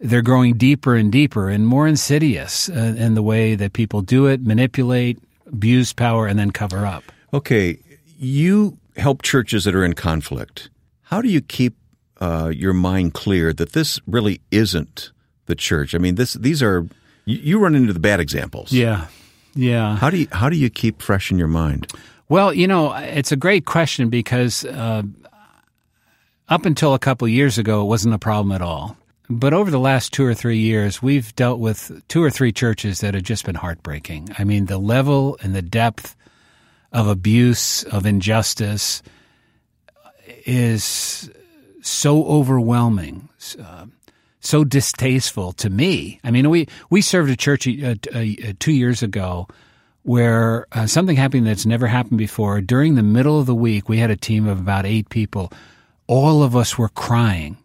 they're 0.01 0.23
growing 0.23 0.55
deeper 0.57 0.97
and 0.97 1.13
deeper 1.13 1.49
and 1.49 1.67
more 1.67 1.87
insidious 1.87 2.69
uh, 2.69 2.95
in 2.97 3.15
the 3.15 3.23
way 3.23 3.55
that 3.55 3.73
people 3.75 4.01
do 4.01 4.27
it, 4.27 4.43
manipulate, 4.43 5.19
abuse 5.47 5.93
power, 5.93 6.27
and 6.27 6.39
then 6.39 6.51
cover 6.51 6.87
up. 6.87 7.05
Okay, 7.33 7.79
you 8.19 8.79
help 8.97 9.23
churches 9.23 9.65
that 9.65 9.75
are 9.75 9.85
in 9.85 9.93
conflict. 9.95 10.71
How 11.03 11.21
do 11.21 11.29
you 11.29 11.41
keep 11.41 11.77
uh, 12.21 12.53
your 12.55 12.73
mind 12.73 13.15
clear 13.15 13.53
that 13.53 13.73
this 13.73 14.01
really 14.07 14.41
isn't 14.51 15.13
the 15.47 15.55
church? 15.55 15.95
I 15.95 15.99
mean, 15.99 16.15
this 16.15 16.35
these 16.35 16.63
are 16.63 16.87
you, 17.25 17.39
you 17.39 17.59
run 17.59 17.75
into 17.75 17.93
the 17.93 18.01
bad 18.01 18.21
examples. 18.21 18.73
Yeah, 18.73 19.07
yeah. 19.55 19.97
How 19.97 20.11
do 20.11 20.19
you 20.19 20.29
how 20.33 20.49
do 20.49 20.57
you 20.57 20.71
keep 20.71 21.03
fresh 21.03 21.31
in 21.31 21.39
your 21.39 21.49
mind? 21.49 21.93
Well, 22.29 22.55
you 22.55 22.69
know, 22.69 22.95
it's 22.95 23.33
a 23.33 23.37
great 23.37 23.65
question 23.65 24.09
because 24.09 24.65
uh, 24.65 25.03
up 26.49 26.65
until 26.65 26.95
a 26.95 26.99
couple 26.99 27.27
years 27.27 27.59
ago, 27.59 27.83
it 27.83 27.87
wasn't 27.87 28.15
a 28.15 28.19
problem 28.19 28.53
at 28.53 28.63
all. 28.63 28.97
But 29.31 29.55
over 29.55 29.71
the 29.71 29.79
last 29.79 30.12
two 30.12 30.25
or 30.25 30.35
three 30.35 30.59
years, 30.59 31.01
we've 31.01 31.35
dealt 31.37 31.61
with 31.61 32.03
two 32.09 32.21
or 32.21 32.31
three 32.31 32.51
churches 32.51 33.01
that 33.01 33.14
have 33.14 33.23
just 33.23 33.47
been 33.47 33.55
heartbreaking. 33.55 34.31
I 34.37 34.43
mean, 34.43 34.66
the 34.66 34.79
level 34.79 35.38
and 35.40 35.55
the 35.55 35.62
depth 35.62 36.16
of 36.93 37.07
abuse, 37.07 37.85
of 37.85 38.07
injustice 38.07 39.03
is 40.45 41.31
so 41.81 42.25
overwhelming, 42.25 43.29
uh, 43.62 43.87
so 44.40 44.64
distasteful 44.64 45.53
to 45.53 45.71
me. 45.71 46.19
I 46.25 46.33
mean, 46.33 46.51
we, 46.51 46.66
we 46.90 47.01
served 47.01 47.31
a 47.31 47.37
church 47.37 47.69
uh, 47.69 47.95
uh, 48.12 48.25
two 48.59 48.73
years 48.73 49.01
ago 49.01 49.47
where 50.03 50.66
uh, 50.73 50.88
something 50.88 51.14
happened 51.14 51.47
that's 51.47 51.66
never 51.66 51.87
happened 51.87 52.19
before. 52.19 52.61
During 52.61 52.97
the 52.97 53.03
middle 53.05 53.38
of 53.38 53.47
the 53.47 53.55
week, 53.55 53.88
we 53.88 53.99
had 53.99 54.11
a 54.11 54.16
team 54.16 54.49
of 54.49 54.59
about 54.59 54.87
eight 54.87 55.09
people 55.09 55.53
all 56.09 56.43
of 56.43 56.57
us 56.57 56.77
were 56.77 56.88
crying 56.88 57.57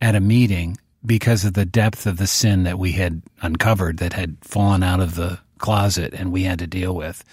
at 0.00 0.14
a 0.14 0.20
meeting 0.20 0.78
because 1.04 1.44
of 1.44 1.54
the 1.54 1.64
depth 1.64 2.06
of 2.06 2.18
the 2.18 2.26
sin 2.26 2.64
that 2.64 2.78
we 2.78 2.92
had 2.92 3.22
uncovered 3.42 3.98
that 3.98 4.12
had 4.12 4.36
fallen 4.42 4.82
out 4.82 5.00
of 5.00 5.14
the 5.14 5.38
closet 5.58 6.12
and 6.14 6.32
we 6.32 6.42
had 6.42 6.58
to 6.58 6.66
deal 6.66 6.94
with. 6.94 7.24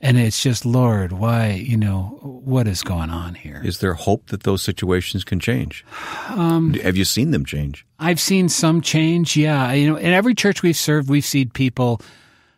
And 0.00 0.16
it's 0.16 0.40
just, 0.40 0.64
Lord, 0.64 1.10
why, 1.10 1.50
you 1.50 1.76
know, 1.76 2.18
what 2.22 2.68
is 2.68 2.82
going 2.82 3.10
on 3.10 3.34
here? 3.34 3.60
Is 3.64 3.78
there 3.78 3.94
hope 3.94 4.28
that 4.28 4.44
those 4.44 4.62
situations 4.62 5.24
can 5.24 5.40
change? 5.40 5.84
Um, 6.28 6.74
Have 6.74 6.96
you 6.96 7.04
seen 7.04 7.32
them 7.32 7.44
change? 7.44 7.84
I've 7.98 8.20
seen 8.20 8.48
some 8.48 8.80
change, 8.80 9.36
yeah. 9.36 9.72
You 9.72 9.90
know, 9.90 9.96
in 9.96 10.12
every 10.12 10.36
church 10.36 10.62
we've 10.62 10.76
served, 10.76 11.08
we've 11.08 11.24
seen 11.24 11.50
people 11.50 12.00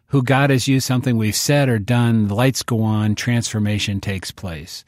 who 0.08 0.22
God 0.22 0.50
has 0.50 0.68
used 0.68 0.86
something 0.86 1.16
we've 1.16 1.36
said 1.36 1.70
or 1.70 1.78
done, 1.78 2.28
the 2.28 2.34
lights 2.34 2.62
go 2.62 2.82
on, 2.82 3.14
transformation 3.14 4.00
takes 4.00 4.30
place. 4.30 4.84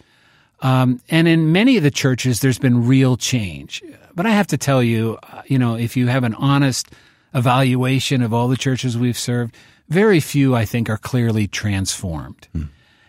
Um, 0.62 1.01
and 1.11 1.27
in 1.27 1.53
many 1.53 1.77
of 1.77 1.83
the 1.83 1.90
churches, 1.90 2.40
there's 2.40 2.59
been 2.59 2.87
real 2.87 3.16
change. 3.16 3.83
But 4.14 4.27
I 4.27 4.31
have 4.31 4.46
to 4.48 4.57
tell 4.57 4.83
you, 4.83 5.18
uh, 5.22 5.42
you 5.46 5.59
know, 5.59 5.75
if 5.75 5.96
you 5.96 6.07
have 6.07 6.25
an 6.25 6.35
honest 6.35 6.90
evaluation 7.35 8.22
of 8.22 8.33
all 8.33 8.48
the 8.48 8.57
churches 8.57 8.96
we've 8.96 9.18
served, 9.18 9.57
very 9.88 10.20
few, 10.20 10.55
I 10.55 10.64
think, 10.64 10.88
are 10.88 10.96
clearly 10.98 11.48
transformed. 11.48 12.46
Hmm. 12.53 12.64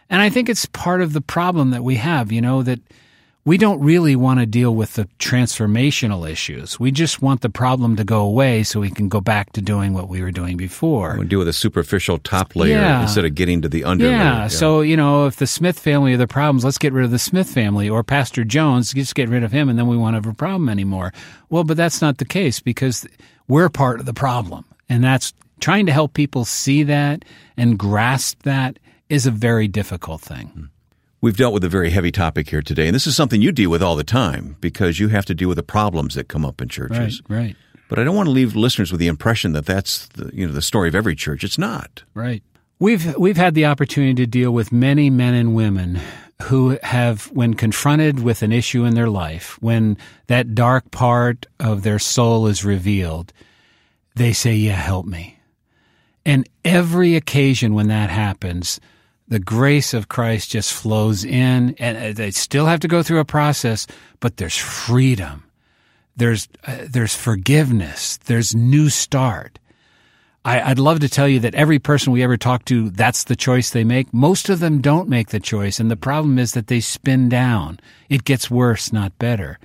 And 0.09 0.21
I 0.21 0.29
think 0.29 0.49
it's 0.49 0.65
part 0.65 1.01
of 1.01 1.13
the 1.13 1.21
problem 1.21 1.69
that 1.71 1.83
we 1.83 1.95
have, 1.95 2.31
you 2.31 2.41
know, 2.41 2.63
that 2.63 2.79
we 3.45 3.58
don't 3.58 3.82
really 3.82 4.15
want 4.15 4.39
to 4.39 4.45
deal 4.45 4.73
with 4.73 4.93
the 4.93 5.06
transformational 5.19 6.29
issues. 6.29 6.79
We 6.79 6.91
just 6.91 7.21
want 7.21 7.41
the 7.41 7.49
problem 7.49 7.97
to 7.97 8.06
go 8.06 8.21
away 8.21 8.63
so 8.63 8.79
we 8.79 8.89
can 8.89 9.10
go 9.10 9.19
back 9.19 9.51
to 9.53 9.62
doing 9.62 9.93
what 9.93 10.08
we 10.08 10.21
were 10.21 10.32
doing 10.32 10.56
before. 10.56 11.17
We 11.19 11.25
deal 11.25 11.39
with 11.39 11.49
a 11.49 11.53
superficial 11.53 12.19
top 12.19 12.56
layer 12.56 12.77
yeah. 12.77 13.01
instead 13.01 13.25
of 13.25 13.36
getting 13.36 13.62
to 13.62 13.69
the 13.69 13.84
under 13.84 14.06
yeah. 14.06 14.43
yeah. 14.43 14.47
So, 14.47 14.79
you 14.79 14.95
know, 14.95 15.25
if 15.25 15.36
the 15.36 15.47
Smith 15.47 15.77
family 15.77 16.13
are 16.13 16.17
the 16.17 16.27
problems, 16.27 16.63
let's 16.63 16.77
get 16.77 16.93
rid 16.93 17.03
of 17.03 17.12
the 17.12 17.19
Smith 17.19 17.49
family 17.49 17.89
or 17.89 18.01
Pastor 18.01 18.45
Jones, 18.45 18.93
just 18.93 19.15
get 19.15 19.27
rid 19.27 19.43
of 19.43 19.51
him 19.51 19.67
and 19.67 19.77
then 19.77 19.88
we 19.88 19.97
won't 19.97 20.15
have 20.15 20.25
a 20.25 20.34
problem 20.34 20.69
anymore. 20.69 21.12
Well, 21.49 21.65
but 21.65 21.75
that's 21.75 22.01
not 22.01 22.19
the 22.19 22.25
case 22.25 22.62
because 22.62 23.06
we're 23.49 23.69
part 23.69 23.99
of 23.99 24.06
the 24.06 24.13
problem. 24.13 24.63
And 24.88 25.03
that's 25.03 25.34
trying 25.60 25.86
to 25.88 25.91
help 25.91 26.13
people 26.13 26.45
see 26.45 26.84
that 26.84 27.25
and 27.58 27.77
grasp 27.77 28.43
that 28.43 28.79
is 29.10 29.25
a 29.25 29.32
very 29.32 29.67
difficult 29.67 30.21
thing. 30.21 30.47
Hmm. 30.47 30.63
We've 31.23 31.38
dealt 31.38 31.53
with 31.53 31.63
a 31.63 31.69
very 31.69 31.89
heavy 31.89 32.12
topic 32.12 32.49
here 32.49 32.62
today, 32.62 32.86
and 32.86 32.93
this 32.93 33.07
is 33.07 33.15
something 33.15 33.41
you 33.41 33.53
deal 33.53 33.69
with 33.69 33.81
all 33.81 33.95
the 33.95 34.03
time 34.03 34.57
because 34.59 34.99
you 34.99 35.07
have 35.07 35.23
to 35.27 35.33
deal 35.33 35.47
with 35.47 35.55
the 35.55 35.63
problems 35.63 36.15
that 36.15 36.27
come 36.27 36.45
up 36.45 36.59
in 36.59 36.67
churches. 36.67 37.21
Right, 37.29 37.38
right. 37.38 37.55
But 37.88 37.97
I 37.97 38.03
don't 38.03 38.17
want 38.17 38.27
to 38.27 38.31
leave 38.31 38.57
listeners 38.57 38.91
with 38.91 38.99
the 38.99 39.07
impression 39.07 39.53
that 39.53 39.65
that's 39.65 40.07
the, 40.07 40.29
you 40.33 40.45
know 40.45 40.51
the 40.51 40.62
story 40.62 40.89
of 40.89 40.95
every 40.95 41.15
church. 41.15 41.45
It's 41.45 41.57
not. 41.57 42.03
Right. 42.13 42.43
We've 42.79 43.15
we've 43.15 43.38
had 43.38 43.53
the 43.53 43.67
opportunity 43.67 44.15
to 44.15 44.25
deal 44.25 44.51
with 44.51 44.73
many 44.73 45.09
men 45.09 45.33
and 45.33 45.55
women 45.55 46.01
who 46.41 46.77
have 46.83 47.27
when 47.27 47.53
confronted 47.53 48.19
with 48.19 48.43
an 48.43 48.51
issue 48.51 48.83
in 48.83 48.93
their 48.93 49.09
life, 49.09 49.57
when 49.62 49.97
that 50.27 50.53
dark 50.53 50.91
part 50.91 51.45
of 51.57 51.83
their 51.83 51.99
soul 51.99 52.47
is 52.47 52.65
revealed, 52.65 53.31
they 54.13 54.33
say, 54.33 54.55
"Yeah, 54.55 54.73
help 54.73 55.05
me." 55.05 55.39
And 56.25 56.49
every 56.65 57.15
occasion 57.15 57.73
when 57.75 57.88
that 57.88 58.09
happens, 58.09 58.81
the 59.27 59.39
grace 59.39 59.93
of 59.93 60.09
Christ 60.09 60.51
just 60.51 60.73
flows 60.73 61.23
in, 61.23 61.75
and 61.79 61.97
uh, 61.97 62.13
they 62.13 62.31
still 62.31 62.65
have 62.65 62.81
to 62.81 62.88
go 62.88 63.01
through 63.03 63.19
a 63.19 63.25
process, 63.25 63.88
but 64.19 64.38
there's 64.38 64.57
freedom. 64.57 65.43
There's 66.15 66.47
uh, 66.65 66.86
there's 66.88 67.15
forgiveness. 67.15 68.17
There's 68.25 68.55
new 68.55 68.89
start. 68.89 69.59
I, 70.45 70.69
would 70.69 70.79
love 70.79 70.99
to 70.99 71.09
tell 71.09 71.27
you 71.27 71.39
that 71.39 71.55
every 71.55 71.79
person 71.79 72.12
we 72.12 72.21
ever 72.21 72.36
talk 72.36 72.65
to, 72.65 72.89
that's 72.89 73.23
the 73.23 73.36
choice 73.36 73.69
they 73.69 73.86
make. 73.86 74.13
Most 74.13 74.49
of 74.49 74.59
them 74.59 74.81
don't 74.81 75.07
make 75.07 75.29
the 75.29 75.39
choice, 75.39 75.79
and 75.79 75.89
the 75.89 75.95
problem 75.95 76.38
is 76.38 76.51
that 76.51 76.67
they 76.67 76.81
spin 76.81 77.29
down. 77.29 77.79
It 78.09 78.25
gets 78.25 78.51
worse, 78.51 78.91
not 78.91 79.17
better. 79.19 79.57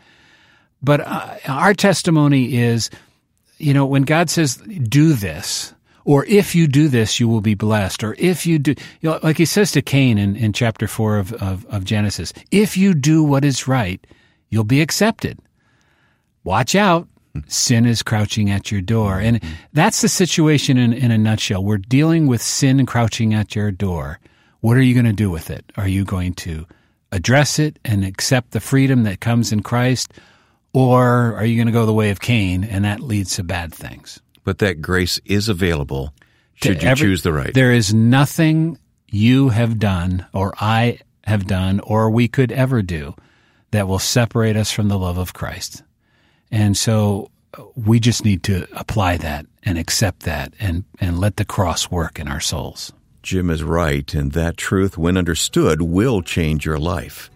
But 0.81 1.01
uh, 1.01 1.37
our 1.49 1.75
testimony 1.75 2.57
is, 2.57 2.91
you 3.59 3.75
know, 3.75 3.87
when 3.87 4.03
God 4.03 4.31
says, 4.31 4.57
"Do 4.57 5.15
this," 5.15 5.75
or 6.09 6.25
if 6.25 6.55
you 6.55 6.67
do 6.67 6.89
this, 6.89 7.21
you 7.21 7.29
will 7.29 7.43
be 7.43 7.53
blessed, 7.53 8.03
or 8.03 8.17
if 8.19 8.47
you 8.47 8.59
do, 8.59 8.75
you 9.03 9.11
know, 9.11 9.21
like 9.23 9.37
he 9.37 9.45
says 9.45 9.73
to 9.73 9.83
Cain 9.83 10.17
in, 10.17 10.37
in 10.37 10.55
chapter 10.55 10.89
four 10.89 11.19
of, 11.19 11.35
of, 11.35 11.67
of 11.67 11.85
Genesis, 11.85 12.33
if 12.51 12.79
you 12.79 12.95
do 12.95 13.23
what 13.23 13.45
is 13.45 13.69
right, 13.69 14.03
you'll 14.49 14.65
be 14.65 14.81
accepted. 14.81 15.39
Watch 16.45 16.75
out. 16.75 17.07
Sin 17.47 17.85
is 17.85 18.03
crouching 18.03 18.49
at 18.49 18.73
your 18.73 18.81
door. 18.81 19.21
And 19.21 19.43
that's 19.75 20.01
the 20.01 20.09
situation 20.09 20.79
in, 20.79 20.95
in 20.95 21.11
a 21.11 21.19
nutshell. 21.19 21.63
We're 21.63 21.77
dealing 21.77 22.27
with 22.27 22.41
sin 22.41 22.87
crouching 22.87 23.35
at 23.35 23.55
your 23.55 23.71
door. 23.71 24.19
What 24.61 24.79
are 24.79 24.83
you 24.83 24.95
going 24.95 25.05
to 25.05 25.13
do 25.13 25.31
with 25.31 25.51
it? 25.51 25.71
Are 25.77 25.89
you 25.89 26.07
going 26.07 26.33
to 26.37 26.67
address 27.13 27.59
it 27.59 27.79
and 27.85 28.03
accept 28.03 28.53
the 28.53 28.61
freedom 28.61 29.03
that 29.03 29.21
comes 29.21 29.53
in 29.53 29.63
Christ? 29.63 30.15
Or 30.73 31.37
are 31.37 31.45
you 31.45 31.57
going 31.57 31.67
to 31.67 31.73
go 31.73 31.85
the 31.85 31.93
way 31.93 32.09
of 32.09 32.21
Cain 32.21 32.65
and 32.65 32.87
that 32.87 33.01
leads 33.01 33.37
to 33.37 33.45
bad 33.45 33.75
things? 33.75 34.23
But 34.49 34.57
that 34.61 34.81
grace 34.81 35.21
is 35.27 35.51
available 35.51 36.15
should 36.55 36.83
you 36.83 36.89
every, 36.89 37.09
choose 37.09 37.23
the 37.23 37.35
right. 37.35 37.53
There 37.53 37.71
is 37.71 37.93
nothing 37.93 38.79
you 39.11 39.51
have 39.51 39.79
done 39.79 40.25
or 40.33 40.55
I 40.59 41.01
have 41.25 41.47
done 41.47 41.81
or 41.81 42.09
we 42.09 42.29
could 42.29 42.51
ever 42.51 42.81
do 42.81 43.15
that 43.73 43.89
will 43.89 43.99
separate 43.99 44.57
us 44.57 44.73
from 44.73 44.89
the 44.89 44.99
love 44.99 45.19
of 45.19 45.35
Christ. 45.35 45.83
And 46.51 46.79
so 46.79 47.31
uh, 47.59 47.65
we 47.77 48.01
just 48.01 48.25
need 48.25 48.43
to 48.45 48.67
apply 48.73 49.19
that 49.19 49.45
and 49.65 49.77
accept 49.77 50.21
that 50.23 50.55
and, 50.59 50.83
and 50.99 51.19
let 51.19 51.37
the 51.37 51.45
cross 51.45 51.91
work 51.91 52.19
in 52.19 52.27
our 52.27 52.41
souls. 52.41 52.91
Jim 53.23 53.51
is 53.51 53.63
right, 53.63 54.15
and 54.15 54.33
that 54.33 54.57
truth, 54.57 54.97
when 54.97 55.19
understood, 55.19 55.83
will 55.83 56.23
change 56.23 56.65
your 56.65 56.79
life. 56.79 57.29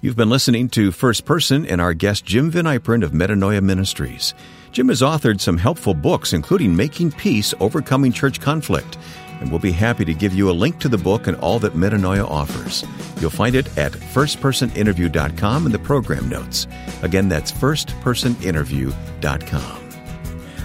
You've 0.00 0.16
been 0.16 0.30
listening 0.30 0.68
to 0.70 0.90
First 0.90 1.24
Person 1.24 1.64
and 1.64 1.80
our 1.80 1.94
guest 1.94 2.24
Jim 2.24 2.50
Van 2.50 2.64
Yperen 2.64 3.04
of 3.04 3.12
Metanoia 3.12 3.62
Ministries. 3.62 4.34
Jim 4.76 4.88
has 4.88 5.00
authored 5.00 5.40
some 5.40 5.56
helpful 5.56 5.94
books, 5.94 6.34
including 6.34 6.76
Making 6.76 7.10
Peace, 7.10 7.54
Overcoming 7.60 8.12
Church 8.12 8.42
Conflict, 8.42 8.98
and 9.40 9.50
we'll 9.50 9.58
be 9.58 9.72
happy 9.72 10.04
to 10.04 10.12
give 10.12 10.34
you 10.34 10.50
a 10.50 10.52
link 10.52 10.78
to 10.80 10.88
the 10.90 10.98
book 10.98 11.28
and 11.28 11.36
all 11.38 11.58
that 11.60 11.72
Metanoia 11.72 12.28
offers. 12.28 12.84
You'll 13.18 13.30
find 13.30 13.54
it 13.54 13.68
at 13.78 13.92
firstpersoninterview.com 13.92 15.64
in 15.64 15.72
the 15.72 15.78
program 15.78 16.28
notes. 16.28 16.66
Again, 17.00 17.30
that's 17.30 17.52
firstpersoninterview.com. 17.52 19.88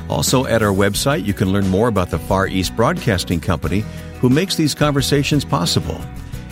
Also, 0.10 0.46
at 0.46 0.62
our 0.62 0.74
website, 0.74 1.26
you 1.26 1.34
can 1.34 1.54
learn 1.54 1.70
more 1.70 1.88
about 1.88 2.10
the 2.10 2.20
Far 2.20 2.48
East 2.48 2.76
Broadcasting 2.76 3.40
Company, 3.40 3.86
who 4.20 4.28
makes 4.28 4.58
these 4.58 4.76
conversations 4.76 5.46
possible. 5.46 6.02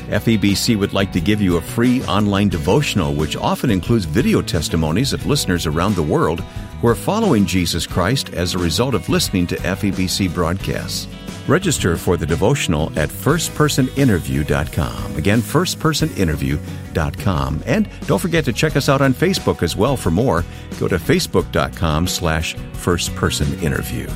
FEBC 0.07 0.79
would 0.79 0.93
like 0.93 1.11
to 1.11 1.19
give 1.19 1.41
you 1.41 1.57
a 1.57 1.61
free 1.61 2.01
online 2.05 2.47
devotional, 2.47 3.13
which 3.13 3.35
often 3.35 3.69
includes 3.69 4.05
video 4.05 4.41
testimonies 4.41 5.11
of 5.11 5.25
listeners 5.25 5.65
around 5.65 5.95
the 5.95 6.01
world 6.01 6.41
who 6.81 6.87
are 6.87 6.95
following 6.95 7.45
Jesus 7.45 7.85
Christ 7.85 8.33
as 8.33 8.55
a 8.55 8.59
result 8.59 8.95
of 8.95 9.09
listening 9.09 9.45
to 9.47 9.57
FEBC 9.57 10.33
broadcasts. 10.33 11.09
Register 11.47 11.97
for 11.97 12.15
the 12.15 12.25
devotional 12.25 12.87
at 12.97 13.09
firstpersoninterview.com. 13.09 15.15
Again, 15.15 15.41
firstpersoninterview.com. 15.41 17.63
And 17.65 17.89
don't 18.05 18.19
forget 18.19 18.45
to 18.45 18.53
check 18.53 18.75
us 18.75 18.87
out 18.87 19.01
on 19.01 19.15
Facebook 19.15 19.63
as 19.63 19.75
well 19.75 19.97
for 19.97 20.11
more. 20.11 20.45
Go 20.79 20.87
to 20.87 20.97
facebook.com 20.97 22.05
slash 22.07 22.55
firstpersoninterview. 22.55 24.13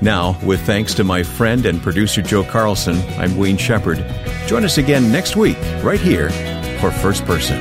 Now, 0.00 0.38
with 0.44 0.60
thanks 0.60 0.94
to 0.94 1.02
my 1.02 1.24
friend 1.24 1.66
and 1.66 1.82
producer 1.82 2.22
Joe 2.22 2.44
Carlson, 2.44 2.96
I'm 3.18 3.36
Wayne 3.36 3.56
Shepherd. 3.56 3.98
Join 4.46 4.64
us 4.64 4.78
again 4.78 5.10
next 5.10 5.34
week, 5.34 5.58
right 5.82 6.00
here, 6.00 6.30
for 6.80 6.92
First 6.92 7.24
Person. 7.24 7.60